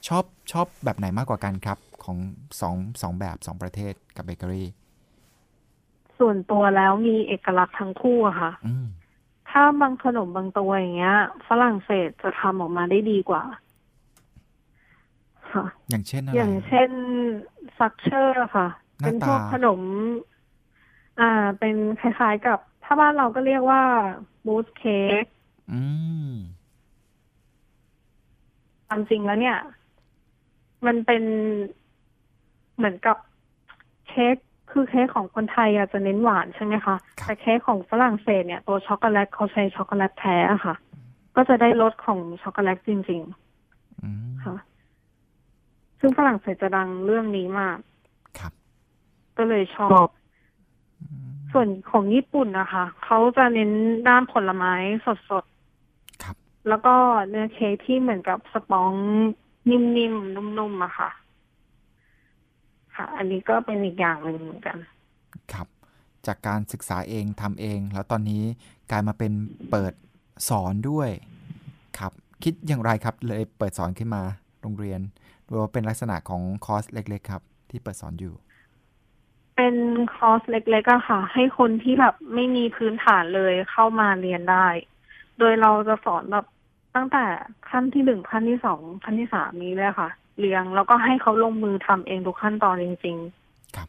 [0.07, 2.17] ชอบชอบแบบไหนมากกว่ากันครับ ของ
[2.61, 4.67] สองสองแบบสองประเทศกับเบเกอรี่
[6.17, 8.85] ส่วนตัวแล้วมีเอกลักษณ์ทั้งคู่อะค่ะอืม
[9.49, 13.43] ถ้าบางขนมบางตัวอย่างเงี้ย ฝรั่งเศสจะทำออกมาได้ดีกว่า
[15.51, 16.91] ค่ะ อย่างเช่นอะไรอย่างเช่น
[17.79, 18.67] ซักเชอร์ค่ะ
[19.01, 19.81] หน้าเป็นพวกตาขนม
[21.19, 23.83] อ่า เป็นคล้ายๆกับ ถ้าบ้านเราก็เรียกว่า
[24.45, 25.25] บูสเค้ก
[25.71, 25.81] อื
[26.29, 26.33] ม
[28.87, 29.57] ความจริงแล้วเนี่ย
[30.85, 31.23] มันเป็น
[32.77, 33.17] เหมือนกับ
[34.07, 34.35] เค้ก
[34.71, 40.75] คือเค้กของคนไทยอะจะเน้นหวานใช่ไหมคะครับแต่เค้กของฝรั่งเศสเนี่ยตัวช็อกโกแลตเขาใช้ช็อกโกแลตแท้อะค่ะ
[41.35, 43.21] ก็จะได้รสของช็อกโกแลตจริง
[44.01, 44.55] อืมๆค่ะ
[46.01, 47.77] ซึ่งฝรั่งเศสจะดังเรื่องนี้มาก
[48.39, 48.53] ครับ
[49.37, 50.07] ก็เลยชอบ
[51.51, 53.71] ส่วนของญี่ปุ่นนะคะ เขาจะเน้น
[54.07, 54.73] ด้านผลไม้
[55.05, 55.45] สด
[56.69, 56.95] แล้วก็
[57.29, 58.91] เนื้อเค้กที่เหมือนกับสปอง
[59.69, 61.09] นิ่มๆ นุ่มๆอะค่ะ
[62.95, 64.77] ค่ะ อันนี้ก็เป็นอีกอย่างหนึ่งเหมือนกัน
[65.53, 65.67] ครับ
[66.27, 68.43] จากการศึกษาเองทำเอง แล้วตอนนี้
[68.91, 69.31] กลายมาเป็น
[69.71, 69.93] เปิด
[70.49, 71.09] สอนด้วย
[71.99, 72.11] ครับ
[72.43, 74.23] คิดอย่างไรครับ เลยเปิดสอนขึ้นมา
[74.61, 75.01] โรงเรียน
[75.51, 78.33] หรือว่าเป็นลักษณะของคอร์สเล็ก ๆ ครับ ที่เปิดสอนอยู่
[79.55, 79.75] เป็น
[80.15, 84.67] คอร์สเล็กๆอะค่ะ ให้คนที่แบบไม่มีพื้นฐานเลยเข้ามาเรียนได้
[85.39, 86.45] โดยเราจะสอนแบบ
[86.95, 87.25] ตั้งแต่
[87.69, 93.17] ขั้นที่หนึ่งขั้นที่สองขั้นที่สามนี้เลยค่ะ เรียงแล้วก็ให้เขาลงมือทำเองทุกขั้นตอนจริง
[93.75, 93.87] ครับ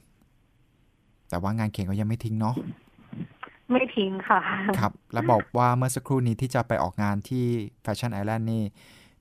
[1.28, 4.40] แต่ว่างานเขียนก็ยังไม่ทิ้งเนาะๆไม่ทิ้งค่ะ
[4.80, 7.44] ครับ แล้วบอกว่าเมื่อสักครู่นี้ที่จะไปออกงานที่
[7.82, 8.64] แฟชั่นไอแลนด์นี่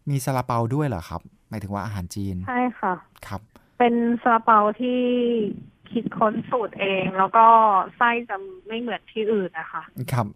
[0.09, 2.93] มีซาลาเปาด้วยเหรอครับ หมายถึงว่าอาหารจีน ใช่ค่ะ
[3.27, 3.41] ครับ
[3.79, 4.99] เป็นซาลาเปาที่
[5.91, 7.45] คิดค้นสูตรเอง แล้วก็
[7.97, 8.35] ไส้จะ
[8.67, 10.27] ไม่เหมือนที่อื่นนะคะ ครับ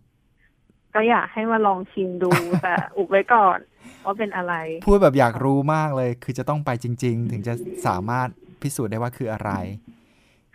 [0.95, 3.59] ก็อยากให้มาลองชิมดู แต่อุบไว้ก่อน
[4.05, 4.53] ว่าเป็นอะไร
[4.85, 7.53] พูดแบบอยากรู้มากเลย คือจะต้องไปจริง ๆ ถึงจะ
[7.87, 8.27] สามารถ
[8.61, 9.51] พิสูจน์ได้ว่าคืออะไร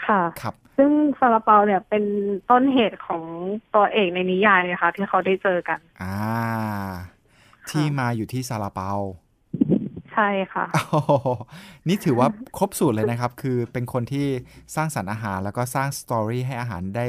[0.06, 2.04] ค่ะครับ ซึ่งซาลาเปาเนี่ยเป็น
[2.50, 3.22] ต้นเหตุของ
[3.74, 6.16] ตัวเอกในนิยายเลยค่ะ ที่เขาได้เจอกัน อ่า
[7.70, 8.92] ที่มาอยู่ที่ซาลาเปา
[10.12, 11.12] ใช่ค่ะโอ้โห
[11.88, 14.26] นี่ถือว่าครบสูตรเลยนะครับ คือเป็นคนที่
[14.74, 17.06] สร้างสรรค์อาหาร แล้วก็สร้าง story ให้อาหารได้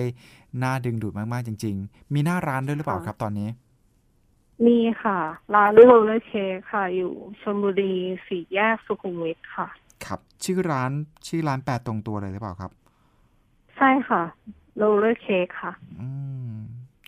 [0.64, 3.50] น่าดึงดูดมาก ๆ จริง ๆ มีหน้าร้านด้วยหรือเปล่าค่ะครับตอนนี้
[4.66, 5.20] มีค่ะ
[5.56, 7.94] ร้านโรลเลอร์เค้กค่ะ อยู่ชลบุรี
[8.28, 9.68] สี่แยกสุขุมวิทค่ะ
[10.06, 10.92] ครับ ชื่อร้าน
[11.28, 12.72] ชื่อร้านแปลตรงตัวเลยหรือเปล่าครับ
[13.78, 14.22] ใช่ค่ะ
[14.78, 16.08] โรลเลอร์เค้กค่ะ อื
[16.52, 16.56] ม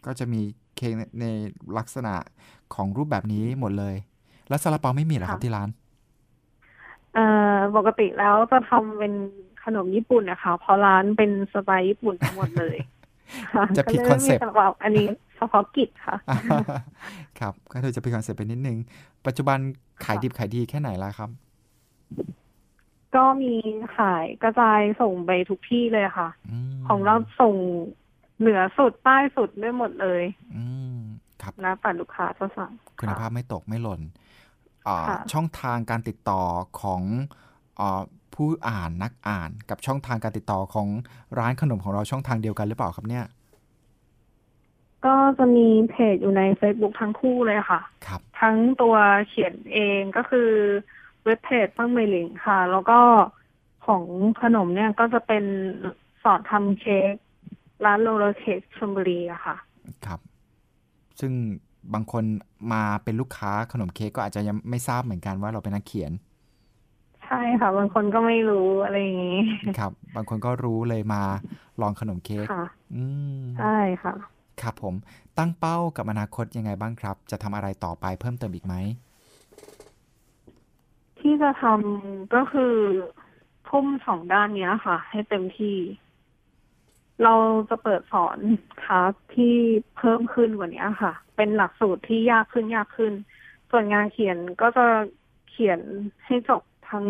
[0.05, 0.41] ก็จะมี
[0.75, 1.25] เค้กในใน
[1.77, 2.15] ลักษณะ
[2.75, 3.95] ของรูปแบบนี้หมดเลย
[4.49, 5.69] แล้วซาลาเปาไม่มีเหรอครับค่ะที่ร้าน
[7.13, 9.13] เอ่อปกติแล้วจะทำเป็น
[9.63, 12.77] ขนมญี่ปุ่นนะคะเพราะร้านเป็นสไตล์ญี่ปุ่นทั้งหมดเลย
[13.53, 16.15] ค่ะ จะผิดก็เลย concept ไม่มีซาลาเปาอันนี้เฉพาะกิจค่ะ
[17.39, 18.77] ครับก็เลยจะเป็น concept ไปนิดนึง
[19.25, 19.57] ปัจจุบัน
[20.05, 21.29] ขายค่ะดิบขายดีแค่ไหนแล้วครับ
[23.15, 23.53] ก็มี
[23.97, 26.29] ขายกระจายส่งไปทุกที่เลยค่ะ
[26.71, 27.55] มของเราส่ง
[28.43, 30.23] เหนือสุดใต้สุดได้หมดเลย
[30.55, 30.63] อื
[30.97, 30.99] ม
[31.41, 34.01] ครับนะแต่ลูกค้าจะสั่งคุณภาพไม่ตกไม่หล่น
[34.87, 36.41] อ่าค่ะช่องทางการติดต่อ
[36.81, 37.01] ของ
[37.79, 38.01] อา
[38.35, 40.87] ผู้อ่านนักอ่านกับช่องทางการติดต่อของ
[41.39, 43.25] ร้านขนมของเราช่องทางเดียวกันหรือเปล่าครับเนี่ย
[45.05, 48.95] ก็จะมีเพจอยู่ใน Facebook ทั้งคู่เลยค่ะครับทั้งตัว
[49.27, 50.49] เขียนเองก็คือ
[51.23, 52.99] เว็บเพจเฟิ่งเหม่อยหลิงค่ะ แล้วก็
[53.85, 54.03] ของ
[54.41, 55.43] ขนมเนี่ยก็จะเป็น
[56.23, 57.13] สอนทำเค้ก
[57.85, 59.55] ร้านโรลเลอร์เค้กชลบุรีอะค่ะ
[60.05, 60.19] ครับ
[61.19, 61.31] ซึ่ง
[61.93, 62.23] บางคน
[62.73, 66.11] มาเป็นลูกค้าขนมเค้กก็อาจจะยังไม่ทราบเหมือนกันว่าเราเป็นนักเขียน
[67.25, 69.39] ใช่ค่ะ บางคนก็ไม่รู้อะไรอย่างนี้
[69.79, 71.23] ครับ บางคนก็รู้เลยมา
[71.81, 73.03] ลองขนมเค้กค่ะอื
[73.41, 74.13] มใช่ค่ะ
[74.61, 74.95] ครับผม
[75.37, 78.75] ตั้งเป้ากับอนาคตยังไงบ้างครับ จะทำอะไรต่อไปเพิ่มเติมอีกไหม
[81.19, 82.73] ที่จะทำก็คือ
[83.69, 85.75] ทุ่มสองด้านเนี้ยค่ะ ให้เต็มที่
[87.23, 87.33] เรา
[87.69, 88.37] จะเปิดสอน
[88.83, 89.55] คลาสที่
[89.97, 93.13] เพิ่มขึ้นกว่านี้ค่ะ เป็นหลักสูตรที่ยากขึ้นยากขึ้น
[93.71, 94.85] ส่วนงานเขียนก็จะ
[95.49, 95.79] เขียน
[96.25, 97.07] ให้จบทั้ง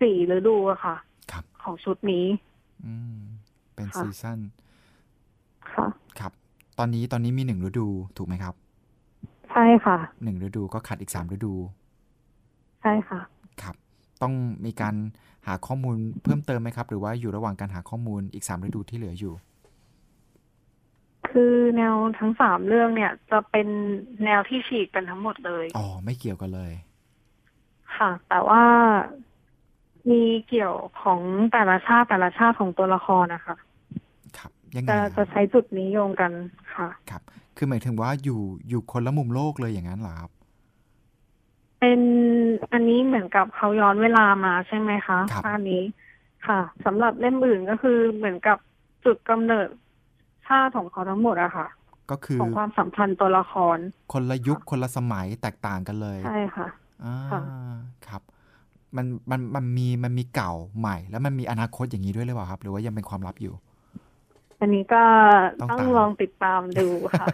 [0.00, 0.96] สี่ฤดูอะค่ะ
[1.32, 2.26] ครับของชุดนี้
[2.84, 3.18] อืม
[3.74, 4.38] เป็นค่ะซีซั่น
[5.72, 5.86] ค่ะ
[6.20, 6.32] ครับ
[6.78, 8.54] ตอนนี้ตอนนี้มีหนึ่งฤดูถูกไหมครับ
[9.50, 11.54] ใช่ค่ะหนึ่งฤดูก็ขาดอีกสามฤดู
[12.82, 13.20] ใช่ค่ะ
[13.62, 13.74] ครับ
[14.22, 14.34] ต้อง
[14.66, 14.94] มีการ
[15.46, 19.34] หาข้อมูลเพิ่มเติมไหมครับ หรือว่าอยู่ระหว่างการหาข้อมูลอีกสามฤดูที่เหลืออยู่
[21.28, 23.68] คือแนวทั้งสามเรื่องเนี่ย จะเป็น
[24.24, 26.72] แนวที่ฉีกกันทั้งหมดเลย อ๋อ ไม่เกี่ยวกันเลย
[27.96, 28.62] ค่ะ แต่ว่า
[30.10, 31.20] มีเกี่ยวของ
[31.52, 33.56] แต่ละชาติแต่ละชาติของตัวละครนะคะ
[34.38, 36.32] ครับยังไงจะอะคจะรับใช้จุดนี้โยงกัน
[36.74, 37.22] ค่ะ ครับ
[37.56, 40.30] คือหมายถึงว่าอยู่อยู่คนละมุมโลกเลยอย่างนั้นเหรอครับ
[41.84, 42.02] เป็น
[42.72, 45.82] อันนี้เหมือนกับเขาย้อนเวลามาใช่ไหมคะครับภาพนี้
[46.46, 48.58] ค่ะสำหรับเล่มอื่นก็คือเหมือนกับ
[49.04, 49.68] จุดกำเนิด
[50.46, 51.66] ชาติของเขาทั้งหมดอะค่ะ
[52.10, 53.78] ก็คือของความสัมพันธ์ตัวละคร
[54.12, 56.68] คนละยุคคนละสมัยแตกต่างกันเลยใช่ค่ะ
[57.04, 57.40] อ่าค่ะ
[58.08, 58.22] ครับ
[58.96, 63.54] มันมันมันมีมันมีเก่าใหม่ แล้วมันมีอนาคตอย่างนี้ด้วยหรือเปล่าครับ หรือว่ายังเป็นความลับอยู่
[64.60, 65.02] อันนี้ก็
[65.60, 66.86] ต้องต้องตาม ลองติดตามดู
[67.20, 67.26] ค่ะ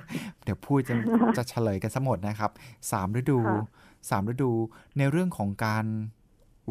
[0.45, 0.95] เดี๋ยวพูดจะ
[1.39, 2.51] จะเฉลยกันซะหมดนะครับ
[2.91, 3.65] สามฤดูค่ะ
[4.11, 4.53] สามฤดู
[4.99, 5.85] ในเรื่องของการ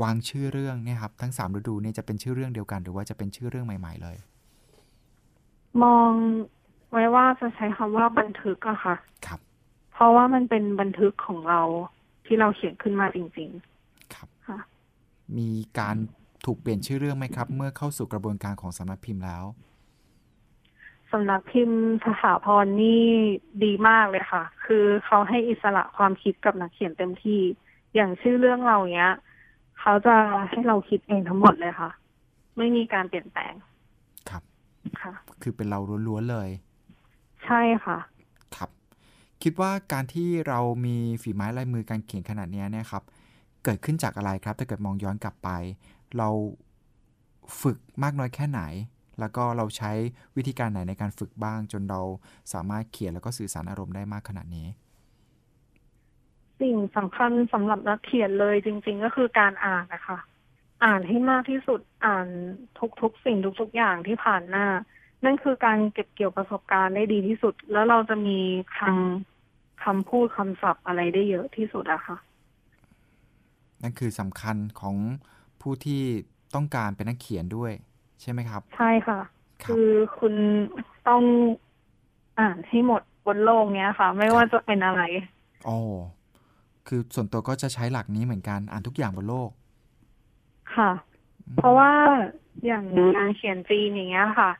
[0.01, 4.17] วางชื่อเรื่องเนี่ยครับ ทั้งสามฤดูเนี่ยจะเป็นชื่อเรื่องเดียวกัน หรือว่าจะเป็นชื่อเรื่องใหม่ ๆ เลย
[5.83, 6.11] มอง
[6.91, 9.39] ไว้ว่าจะใช้คำว่าบันทึกอะค่ะ ครับ
[9.93, 11.61] เพราะว่ามันเป็นบันทึกของเรา
[12.25, 13.49] ที่เราเขียนขึ้นมาจริง
[14.13, 14.59] ครับๆค่ะ
[15.37, 15.49] มี
[15.79, 15.95] การ
[16.45, 19.43] ถูกเปลี่ยนชื่อเรื่องไหมครับ เมื่อเข้าสู่กระบวนการของสำนักพิมพ์แล้ว
[21.11, 23.03] สำนักพิมพ์สถาพรนี่
[23.63, 27.41] ดีมากเลยค่ะ คือเขาให้อิสระความคิดกับนักเขียนเต็มที่
[27.95, 29.13] อย่างชื่อเรื่องเราเนี้ย
[29.79, 30.15] เขาจะ
[30.49, 31.89] ให้เราคิดเองทั้งหมดเลยค่ะ
[32.57, 33.53] ไม่มีการเปลี่ยนแปลง
[34.29, 34.43] ครับ
[35.01, 36.49] ค่ะ คือเป็นเราล้วนๆเลย
[37.45, 37.97] ใช่ค่ะ
[38.55, 38.69] ครับ
[39.43, 43.03] คิดว่าการที่เรามีฝีไม้ลายมือการเขียนขนาดเนี้ยเนี่ยครับ
[43.63, 45.49] เกิดขึ้นจากอะไรครับ ถ้าเกิดมองย้อนกลับไป
[46.17, 46.29] เรา
[47.61, 48.61] ฝึกมากน้อยแค่ไหน
[49.19, 49.91] แล้วก็เราใช้
[50.37, 52.01] วิธีการไหนในการฝึกบ้าง จนเรา
[52.53, 54.67] สามารถเขียนแล้วก็สื่อสารอารมณ์ได้มากขนาดนี้
[56.61, 60.17] สิ่งสำคัญสำหรับนักเขียนเลยจริง ๆ ก็คือการอ่านนะคะ
[60.83, 62.27] อ่านให้มากที่สุดอ่าน
[63.01, 64.67] ทุกๆ สิ่งทุกๆอย่างที่ผ่านหน้า
[65.25, 68.39] นั่นคือการเก็บเกี่ยวประสบการณ์ได้ดีที่สุด แล้วเราจะมี
[68.77, 72.17] คำคำพูดคำศัพท์อะไรได้เยอะที่สุดอะค่ะ
[73.81, 74.95] นั่นคือสำคัญของ
[75.61, 76.01] ผู้ที่
[76.55, 77.71] ต้องการเป็นนักเขียนด้วย
[78.21, 79.19] ใช่ไหมครับ ใช่ค่ะ
[79.63, 79.89] ครับคือ
[80.19, 80.33] คุณ
[81.07, 81.23] ต้อง
[82.39, 85.01] อ่านให้หมดบนโลกเนี้ยค่ะ ไม่ว่าจะเป็นอะไร
[85.67, 85.77] อ๋อ
[86.87, 89.49] คือส่วนตัวก็จะใช้หลักนี้เหมือนกันอ่านทุกอย่างบนโลก
[90.75, 90.91] ค่ะ
[91.55, 91.91] เพราะว่า
[92.65, 92.83] อย่าง
[93.15, 94.51] งานเขียนจีนอย่างเงี้ยค่ะ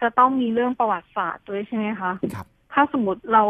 [0.00, 3.44] จะต้องมีเรื่องประวัติศาสตร์ด้วยใช่ไหมคะครับถ้าสมมติเรา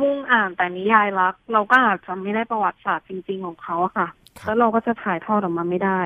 [0.00, 4.08] มุ่งอ่านแต่นิยายรัก เราก็อาจจะไม่ได้ประวัติศาสตร์จริง ๆ ของเขาอะค่ะ
[4.40, 6.00] ครัแล้บวเราก็จะถ่ายทอดออกมาไม่ได้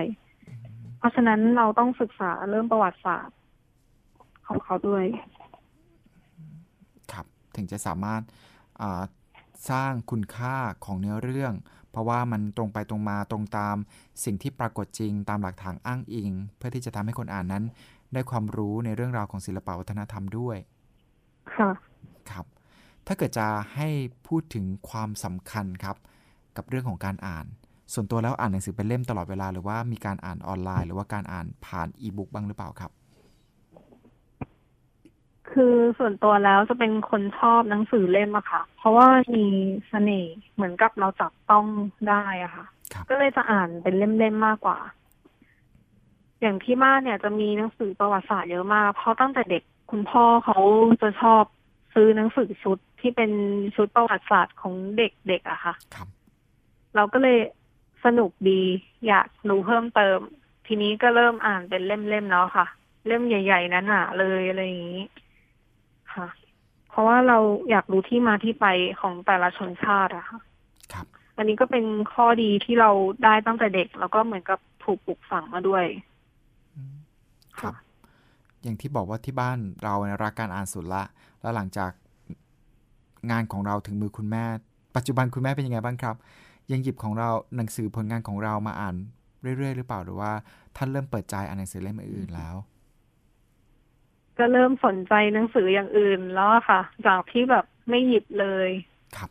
[0.99, 3.37] เพราะฉะนั้นเราต้องศึกษาเรื่องประวัติศาสตร์
[4.47, 5.05] ของเขาด้วย
[7.13, 7.27] ครับ
[7.57, 8.23] ถึงจะสามารถ
[8.83, 9.03] อ่า
[9.71, 11.55] สร้างคุณค่าของเนื้อเรื่อง
[11.91, 13.77] เพราะว่ามันตรงไปตรงมาตรงตาม
[14.25, 17.65] สิ่งที่ปรากฏจริง ตามหลักฐานอ้างอิง เพื่อที่จะทำให้คนอ่านนั้น
[18.13, 20.57] ได้ความรู้ในเรื่องราวของศิลปวัฒนธรรมด้วย
[21.55, 21.71] ค่ะ
[22.31, 22.47] ครับ
[23.07, 23.89] ถ้าเกิดจะให้
[24.27, 25.97] พูดถึงความสำคัญครับ
[26.57, 27.47] กับเรื่องของการอ่าน
[27.93, 32.91] ส่วนตัวแล้วอ่านหนังสือเป็นเล่มตลอดเวลา หรือว่ามีการอ่านออนไลน์ หรือว่าการอ่านผ่านอีบุ๊กบ้างหรือเปล่าครับ
[35.51, 39.47] คือส่วนตัวแล้วจะเป็นคนชอบหนังสือเล่มอะค่ะ เพราะว่ามี
[39.89, 41.67] เสน่ห์เหมือนกับเราจับต้อง
[42.09, 44.79] ได้อะค่ะครับก็เลยจะอ่านเป็นเล่มๆมากกว่า
[46.41, 50.59] อย่างที่บ้านเนี่ยจะมีหนังสือประวัติศาสตร์เยอะมาก เพราะตั้งแต่เด็กคุณพ่อเขา
[51.03, 51.45] จะชอบ
[51.95, 53.31] ซื้อหนังสือชุดที่เป็น
[53.77, 56.09] ชุดประวัติศาสตร์ของเด็กๆอะค่ะครับ
[56.97, 57.39] เราก็เลย
[58.05, 58.63] สนุกดี
[59.09, 60.19] อยากรู้เพิ่มเติม
[60.67, 62.67] ทีนี้ก็เริ่มอ่านเป็นเล่มๆแล้วค่ะ
[63.07, 65.05] เล่มใหญ่ๆนั้นหนาเลยอะไรอย่างนี้
[66.15, 66.29] ค่ะ
[66.89, 67.39] เพราะว่าเรา
[67.71, 68.67] อยากรู้ที่มาที่ไป
[69.01, 70.41] ของแต่ละชนชาติอะค่ะ
[70.93, 72.91] ครับ อันนี้ก็เป็นข้อดีที่เรา
[73.25, 75.85] ได้ตั้งแต่เด็ก แล้วก็เหมือนกับถูกปลูกฝังมาด้วย
[77.61, 77.75] ครับ
[78.63, 81.03] อย่างที่บอกว่าที่บ้านเราเนี่ยรักการอ่านสุดละ
[81.41, 81.91] แล้วหลังจาก
[83.31, 84.45] งานของเราถึงมือคุณแม่
[84.97, 86.17] ปัจจุบันคุณแม่เป็นยังไงบ้างครับ
[86.73, 88.95] ยังหยิบของเราหนังสือผลงานของเรามาอ่าน
[89.59, 90.33] เรื่อยๆ หรือเปล่าหรือว่า
[90.77, 92.55] ท่านเริ่มเปิดใจอ่านหนังสือเล่มอื่นๆแล้ว
[94.39, 98.69] ก็เริ่มสนใจหนังสืออย่างอื่นแล้วอะค่ะ จากที่แบบไม่หยิบเลย
[99.17, 99.31] ครับ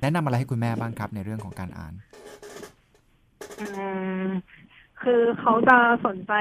[0.00, 1.94] แนะนำอะไรให้คุณแม่บ้างครับในเรื่องของการอ่าน
[3.60, 3.66] อื
[4.26, 4.28] ม
[5.02, 6.32] คือเขาจะสนใจ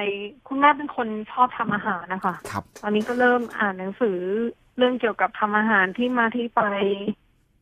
[0.48, 4.18] คุณแม่เป็นคนชอบทำอาหารนะคะครับตอนนี้ก็เริ่มอ่านหนังสือ
[4.78, 6.62] เรื่องเกี่ยวกับทำอาหารที่มาที่ไป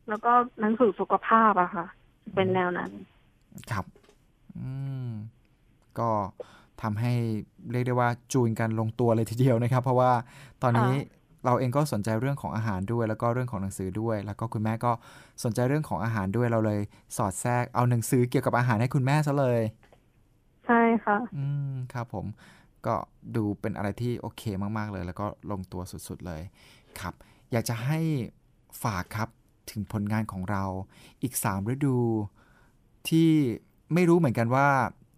[0.08, 1.86] แล้วก็หนังสือสุขภาพอะค่ะ
[2.34, 2.90] เป็นแนวนั้น
[3.70, 3.84] ครับ
[4.58, 4.68] อื
[5.08, 5.10] ม
[5.98, 6.10] ก็
[6.82, 7.12] ทำให้
[7.70, 10.12] เรียกได้ว่าจูนกันลงตัวเลยทีเดียวนะครับ เพราะว่า
[10.62, 14.92] ตอนนี้ค่ะเราเองก็สนใจเรื่องของอาหารด้วย แล้วก็เรื่องของหนังสือด้วย แล้วก็คุณแม่ก็
[15.44, 16.80] สนใจเรื่องของอาหารด้วยเราเลย
[17.16, 19.60] สอดแทรกเอาหนังสือเกี่ยวกับอาหารให้คุณแม่ซะเลย
[20.66, 22.26] ใช่ค่ะ อืมครับผม
[22.86, 22.94] ก็
[23.36, 24.42] ดูเป็นอะไรที่โอเค
[24.78, 26.42] มาก ๆ เลย แล้วก็ลงตัวสุด ๆ เลย
[27.00, 27.14] ครับ
[27.52, 28.00] อยากจะให้
[28.82, 29.28] ฝากครับ
[29.70, 30.64] ถึงผลงานของเรา
[31.22, 31.96] อีก 3 ฤดู
[33.08, 33.30] ที่
[33.94, 34.68] ไม่รู้เหมือนกันว่า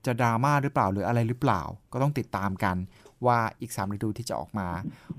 [0.07, 2.77] จะดราม่าหรือเปล่าหรืออะไรหรือเปล่า ก็ต้องติดตามกัน
[3.27, 4.69] ว่าอีก 3 ฤดูที่จะออกมา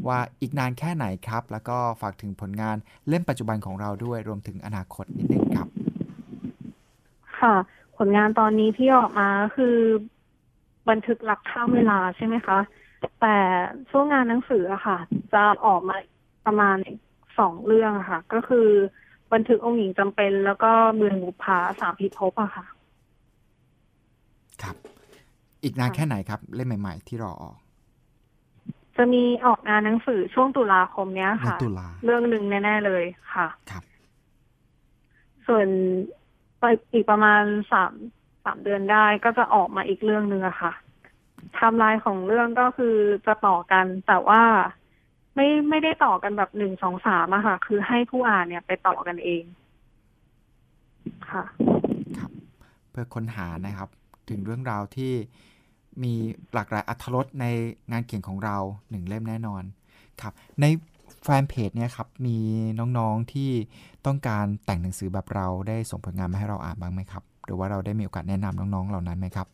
[0.07, 2.75] ว่าอีกนานแค่ไหนครับ แล้วก็ฝากถึงผลงาน
[3.07, 5.67] เล่มปัจจุบันของเราด้วยรวมถึงอนาคตนิดนึงครับ
[7.39, 7.55] ค่ะ
[7.97, 9.77] ผลงานตอนนี้ที่ออกมาคือ
[10.89, 12.59] บันทึกหลักข้ามเวลาใช่ไหมคะ
[13.21, 13.35] แต่
[13.89, 14.97] ช่วงงานหนังสืออะค่ะ
[15.33, 15.97] จะออกมา
[16.45, 16.77] ประมาณ
[17.39, 18.67] สองเรื่องค่ะ ก็คือ
[19.35, 22.65] บันทึกองค์หญิงจำเป็น แล้วก็เมืองบุพาสามพิภพอะค่ะ
[24.61, 24.75] ครับ
[25.63, 27.57] อีกนานค่ะแค่ไหนครับ เล่มใหม่ ๆ ที่รอออก
[28.97, 33.83] จะมีออกงานหนังสือช่วงตุลาคมเนี้ยเดือนค่ะตุลาเรื่องหนึ่งแน่ๆเลยค่ะ ครับ
[35.47, 35.67] ส่วน
[36.59, 36.63] ไป
[36.93, 37.93] อีกประมาณสาม
[38.45, 40.71] สามเดือนได้ก็จะออกมาอีกเรื่องหนึ่งอะค่ะ
[41.53, 44.41] ไทม์ไลน์ของเรื่องก็คือจะต่อกันแต่ว่า
[45.35, 49.43] ไม่ไม่ได้ต่อกันแบบหนึ่งสองสามอะค่ะ คือให้ผู้อ่านเนี่ยไปต่อกันเอง
[51.31, 51.43] ค่ะ
[52.17, 52.31] ครับ
[52.91, 53.89] เพื่อค้นหานะครับ
[54.29, 55.13] ถึงเรื่องราวที่
[56.03, 56.13] มี
[56.53, 57.45] หลากหลายอัธรสใน
[57.91, 58.57] งานเขียนของเรา
[58.89, 59.63] หนึ่งเล่มแน่นอน
[60.21, 60.65] ครับ ใน
[61.23, 62.37] แฟนเพจเนี่ยครับ มี
[62.97, 63.51] น้องๆที่
[64.05, 69.47] ต้องการแต่งหนังสือแบบเราได้ส่งผลงานมาให้เราอ่านบ้างไหมครับ หรือว่าเราได้มีโอกาสแนะนำน้องๆเหล่านั้นไหมครับ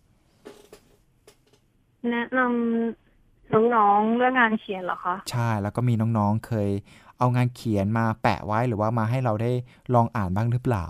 [2.12, 3.11] แนะนำ
[3.54, 6.70] น้องๆเรื่องงานเขียนเหรอคะใช่แล้วก็มีน้องๆเคย
[7.18, 9.52] เอางานเขียนมาแปะไว้หรือว่ามาให้เราได้
[9.94, 10.84] ลองอ่านบ้างหรือเปล่า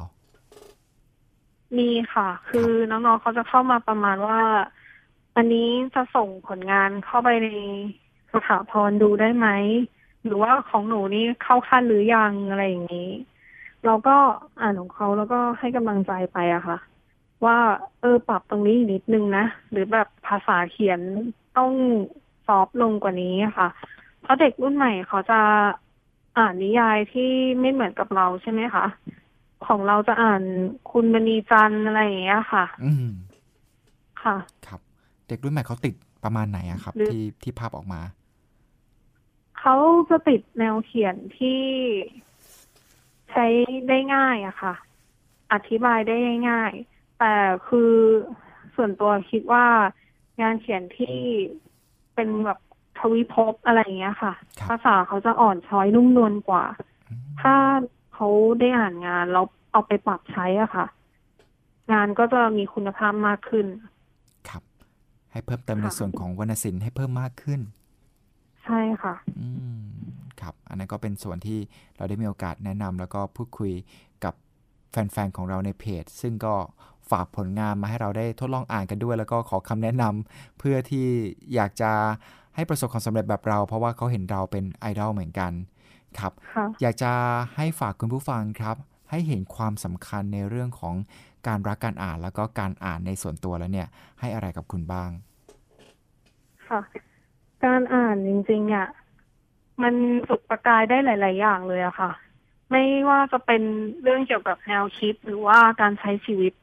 [1.77, 4.39] มีค่ะ คือน้องๆเขาจะเข้ามาประมาณว่า
[5.35, 7.47] อันนี้จะส่งผลงานเข้าไปใน
[8.33, 9.47] สถาพรดูได้ไหม
[10.23, 13.09] หรือว่าของหนูนี่เข้าขั้นหรือยังอะไรอย่างนี้
[13.85, 14.15] เราก็
[14.61, 16.77] อ่านของเขาแล้วก็ให้กำลังใจไปอะค่ะ
[17.45, 17.57] ว่า
[18.01, 20.99] เออปรับตรงนี้อีกนิดนึงนะหรือแบบภาษาเขียน
[21.57, 21.71] ต้อง
[22.47, 23.67] ซอฟต์ลงกว่านี้ค่ะ
[24.21, 25.39] เพราะเด็กรุ่นใหม่เขาจะ
[26.37, 28.85] อ่านนิยายที่ไม่เหมือนกับเราใช่ไหมคะ
[29.67, 30.43] ของเราจะอ่าน
[30.91, 33.11] คุณมณีจันทร์อะไรอย่างเงี้ยค่ะ อืม
[34.23, 34.35] ค่ะ
[34.67, 34.79] ครับ
[35.27, 38.01] เด็กรุ่นใหม่เขาติดประมาณไหนอะครับหรือที่ที่ภาพออกมา
[39.59, 39.75] เขา
[40.09, 41.61] จะติดแนวเขียนที่
[43.31, 43.45] ใช้
[43.87, 44.73] ได้ง่ายอะค่ะ
[45.53, 46.15] อธิบายได้
[46.49, 47.33] ง่ายๆแต่
[47.67, 47.93] คือ
[48.75, 49.65] ส่วนตัวคิดว่า
[50.41, 51.17] งานเขียนที่
[52.15, 52.59] เป็นแบบ
[52.99, 56.65] ทวิภพอะไรอย่างเงี้ยค่ะ ครับ ภาษาเขาจะอ่อนช้อยนุ่มนวลกว่า
[57.09, 57.55] อืมถ้า
[58.13, 58.27] เขา
[58.59, 60.85] ได้อ่านงานแล้วเอาไปปรับใช้อะค่ะ
[61.93, 63.65] งานก็จะมีคุณภาพมากขึ้น
[64.49, 64.63] ครับ
[65.31, 67.61] ให้เพิ่มเติมในค่ะ ส่วนของวรรณศิลป์ให้เพิ่มมากขึ้น
[68.65, 69.47] ใช่ค่ะ อื
[69.81, 69.85] ม
[70.41, 71.59] ครับ อันนั้นก็เป็นส่วนที่
[71.97, 73.73] เราได้มีโอกาสแนะนำแล้วก็พูดคุย
[74.23, 74.33] กับ
[74.91, 76.53] แฟน ๆ ของเราในเพจ ซึ่งก็
[77.11, 81.07] ฝากผลงานมาให้เราได้ทดลองอ่านกันด้วย แล้วก็ขอคำแนะนำเพื่อที่
[81.53, 81.91] อยากจะ
[82.55, 85.51] ให้ประสบความสำเร็จแบบเรา เพราะว่าเขาเห็นเราเป็นไอดอลเหมือนกัน
[86.19, 87.11] ครับค่ะอยากจะ
[87.55, 88.75] ให้ฝากคุณผู้ฟังครับ
[89.09, 90.95] ให้เห็นความสำคัญในเรื่องของ
[91.47, 93.87] การรักการอ่านแล้วก็การอ่านในส่วนตัวแล้วเนี่ย
[94.19, 95.09] ให้อะไรกับคุณบ้าง
[96.67, 96.81] ค่ะ
[97.65, 98.87] การอ่านจริงๆเนี่ย
[99.81, 99.93] มัน
[100.29, 102.11] จุดประกายได้หลาย ๆ อย่างเลยอะค่ะ
[102.71, 103.61] ไม่ว่าจะเป็น
[104.03, 106.60] เรื่องเกี่ยวกับแนวคิดหรือว่าการใช้ชีวิตอ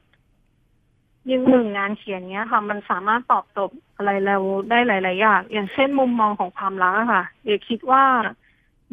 [1.31, 4.37] ยิ่งหนึ่งงานเขียนเนี้ยค่ะ มันสามารถตอบโจทย์อะไรเรา
[4.70, 8.05] ได้หลาย ๆ อย่าง อย่างเช่นมุมมองของความรักอะค่ะ เอกคิดว่า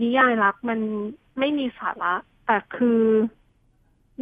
[0.02, 0.80] นิยายรักมัน
[1.40, 2.14] ไม่มีสาระ
[2.46, 3.02] แต่คือ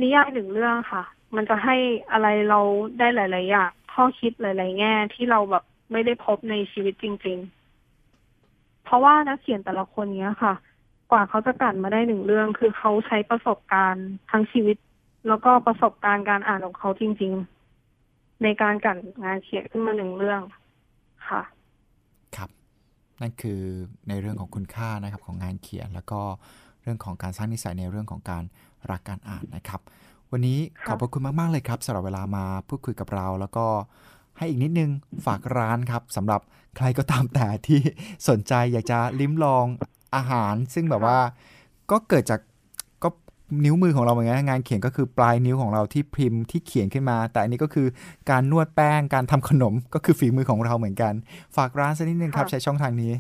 [0.02, 1.04] นิยายหนึ่งเรื่องค่ะ
[1.36, 1.76] มันจะให้
[2.12, 2.60] อะไรเรา
[3.00, 7.38] ได้หลาย ๆ อย่างข้อคิดหลาย ๆ แง่ที่เราแบบไม่ได้พบในชีวิตจริง
[8.12, 10.54] ๆ เพราะว่านักเขียนแต่ละคนเนี้ยค่ะ
[11.12, 14.78] กว่าเขาจะกันมาได้หนึ่งเรื่อง คือเขาใช้ประสบการณ์ทั้งชีวิต
[15.28, 17.63] แล้วก็ประสบการณ์การอ่านของเขาจริง ๆ
[18.44, 20.42] ในการกลั่นงานเขียนขึ้นมาหนึ่งเรื่อง
[21.30, 21.42] ค่ะ
[22.36, 22.50] ครับ
[23.22, 23.62] นั่นคือ
[24.08, 26.22] ในเรื่องของคุณค่านะครับของงานเขียน แล้วก็
[26.82, 28.44] เรื่องของการสร้างนิสัยในเรื่องของการ
[28.92, 29.82] รักการอ่านนะครับ
[30.32, 33.66] วันนี้ขค่ะอบพระคุณมาก ๆ เลยครับสำหรับเวลามาพูดคุยกับเรา แล้วก็
[34.38, 34.90] ให้อีกนิดนึง
[35.26, 36.42] ฝากร้านครับสำหรับ
[36.78, 37.80] ใครก็ตามแต่ที่
[38.30, 39.66] สนใจอยากจะลิ้มลอง
[40.16, 41.20] อาหาร ซึ่งแบบว่า
[41.92, 42.48] ก็เกิดจากก็
[43.66, 47.88] นิ้วมือของเราเหมือนกันนะงานเขียนก็คือปลายนิ้วของเราที่พิมพ์ที่เขียนขึ้นมา แต่อันนี้ก็คือ
[48.30, 51.14] การนวดแป้งการทำขนมก็คือฝีมือของเราเหมือนกัน
[51.56, 53.14] ฝากร้านสักนิดนึงครับค่ะใช้ช่องทางนี้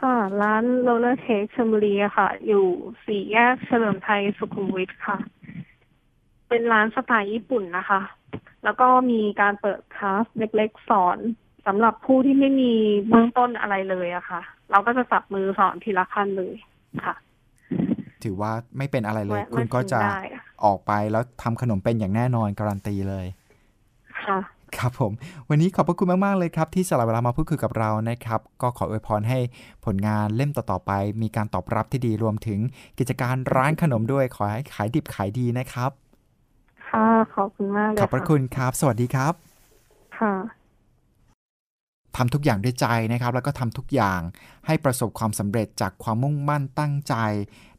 [0.00, 2.66] ค่ะ ร้านโรลเลอร์เค้กชลบุรีอะค่ะ อยู่
[3.04, 5.18] สี่แยกเฉลิมไทยสุขุมวิทค่ะ
[6.48, 8.00] เป็นร้านสไตล์ญี่ปุ่นนะคะ
[8.64, 11.18] แล้วก็มีการเปิดคลาสเล็กๆสอน
[11.66, 12.72] สำหรับผู้ที่ไม่มี
[13.08, 16.54] เบื้องต้นอะไรเลยอะค่ะ เราก็จะจับมือสอนทีละขั้นเลย
[17.04, 17.14] ค่ะ
[18.24, 23.26] ถือว่าไม่เป็นอะไรเลยแวะมาคุณก็จะชิมได้อะออกไปแล้วทำขนมเป็นอย่างแน่นอนการันตีเลย
[24.24, 24.38] ค่ะ
[24.78, 25.12] ครับผม
[25.48, 29.38] วันนี้ขอบพระคุณมาก ๆ เลยครับ ที่สละเวลามาพูดคุยกับเรานะครับ ก็ขออวยพรให้
[29.84, 30.92] ผลงานเล่มต่อ ๆ ไป
[31.22, 32.60] มีการตอบรับที่ดีรวมถึง
[32.98, 35.90] กิจการร้านขนมด้วยขอให้ขายดิบขายดีนะครับ
[36.88, 39.34] ค่ะ ขอบคุณมากเลยขอบพระคุณครับ สวัสดีครับ
[40.18, 40.34] ค่ะ
[42.16, 44.20] ทำทุกอย่างด้วยใจนะครับ แล้วก็ทำทุกอย่าง
[44.66, 47.14] ให้ประสบความสำเร็จจากความมุ่งมั่นตั้งใจ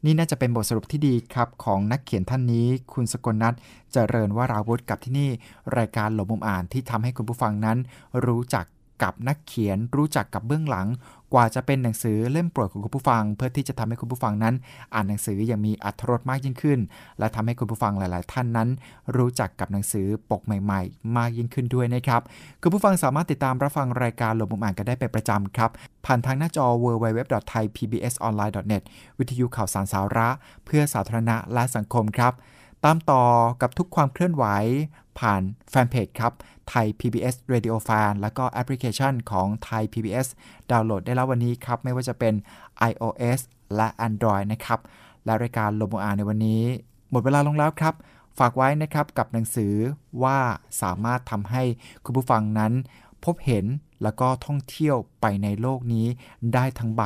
[0.06, 3.54] นี่น่าจะเป็นบทสรุปที่ดีครับ ของนักเขียนท่านนี้ คุณสกลนัท
[3.94, 5.30] เจริญวราวุธกับที่นี่
[5.78, 7.78] รายการหลบมุมอ่านที่ทำให้คุณผู้ฟังนั้น
[8.26, 8.66] รู้จัก
[9.04, 10.88] กับนักเขียนรู้จักกับเบื้องหลัง
[11.34, 14.56] กว่าจะเป็นหนังสือเล่มโปรดของคุณผู้ฟัง เพื่อที่จะทำให้คุณผู้ฟังนั้น
[14.94, 16.80] อ่านหนังสืออย่างมีอรรถรสมากยิ่งขึ้น
[17.20, 18.70] และทำให้คุณผู้ฟังหลาย ๆ ท่านนั้น
[19.18, 22.22] รู้จักกับหนังสือปกใหม่ ๆ มากยิ่งขึ้นด้วยนะครับ
[22.62, 25.72] คุณผู้ฟังสามารถติดตามรับฟังรายการหลบมุมอ่านกันได้เป็นประจำครับ
[26.06, 28.84] ผ่านทางหน้าจอ www.thaipbsonline.net
[29.20, 30.30] วิทยุข่าวสารสาระ
[30.66, 32.34] เพื่อสาธารณะและสังคมครับ
[32.86, 33.24] ตามต่อ
[33.62, 34.46] กับทุกความเคลื่อนไหว
[35.20, 36.34] ผ่านแฟนเพจครับ
[36.72, 40.28] ไทย PBS Radio Fan แล้วก็แอปพลิเคชันของไทย PBS
[40.72, 42.34] ดาวน์โหลดได้แล้ววันนี้ครับ ไม่ว่าจะเป็น
[42.90, 43.40] iOS
[43.76, 44.80] และ Android นะครับ
[45.26, 46.64] และรายการลมอ่านในวันนี้
[47.12, 47.94] หมดเวลาลงแล้วครับ
[48.40, 49.74] ฝากไว้นะครับกับหนังสือ
[50.24, 50.40] ว่า
[50.82, 51.64] สามารถทำให้
[52.06, 52.72] คุณผู้ฟังนั้น
[53.26, 53.66] พบเห็น
[54.04, 56.06] แล้วก็ท่องเที่ยวไปในโลกนี้
[56.54, 57.04] ได้ทั้งใบ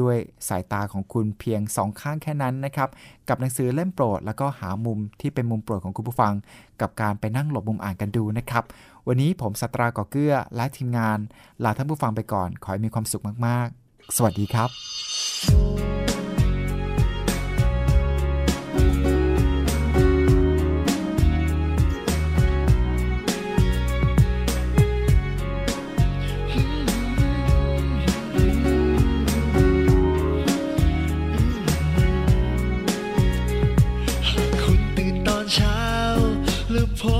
[0.00, 0.16] ด้วย
[0.48, 2.88] สายตาของคุณเพียงสองข้างแค่นั้นนะครับ
[3.28, 6.32] กับหนังสือเล่มโปรด แล้วก็หามุมที่เป็นมุมโปรดของคุณผู้ฟัง
[6.80, 8.64] กับการไปนั่งหลบมุมอ่านกันดูนะครับ
[9.08, 11.18] วันนี้ผมสัตราก่อเกื้อและทีมงาน
[11.64, 14.70] ลาท่านผู้ฟังไปก่อน ขอให้มีความสุขมากๆ สวัสดีครับ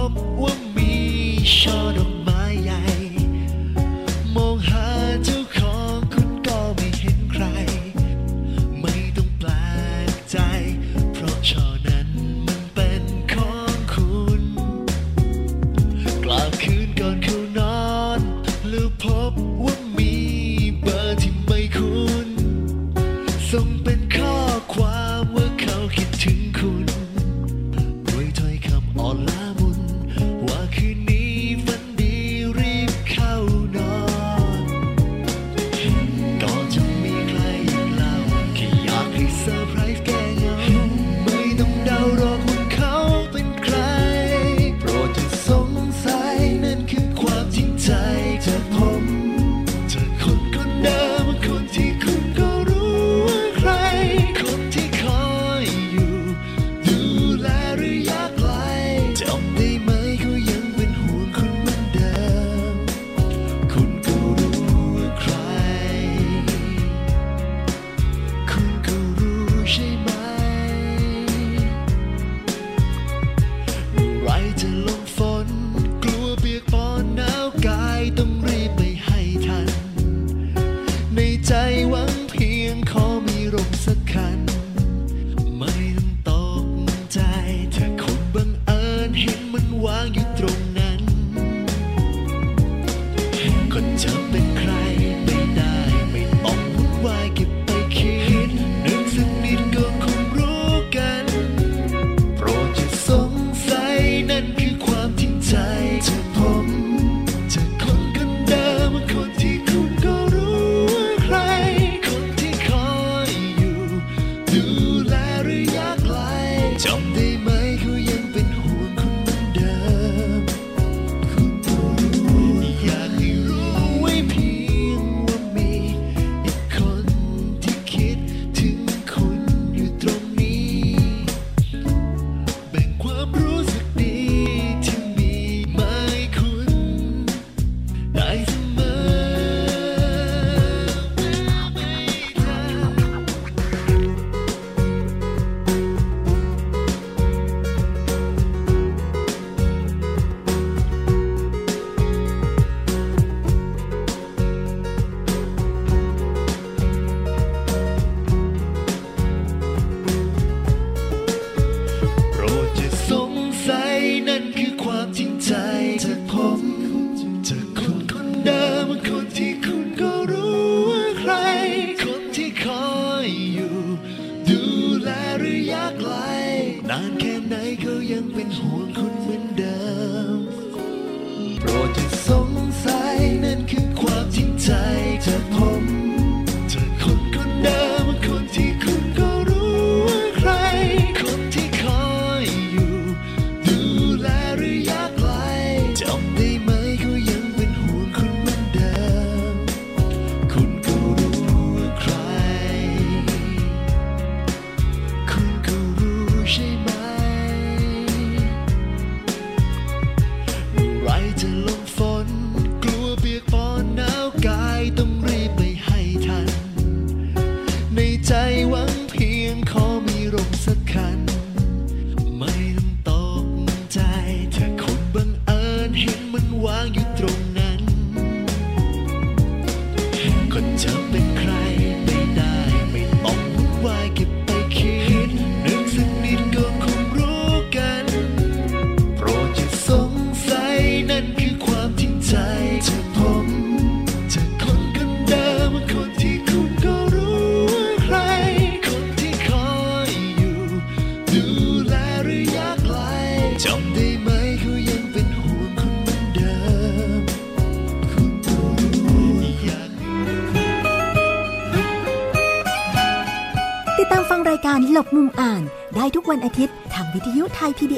[0.09, 0.11] บ
[0.43, 3.04] ว่ามี short of my eyes.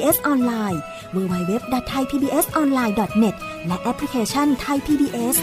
[0.07, 0.81] PBS ออนไลน์
[1.15, 3.35] www.thaipbsonline.net
[3.67, 5.35] และแอปพลิเคชัน Thai PBS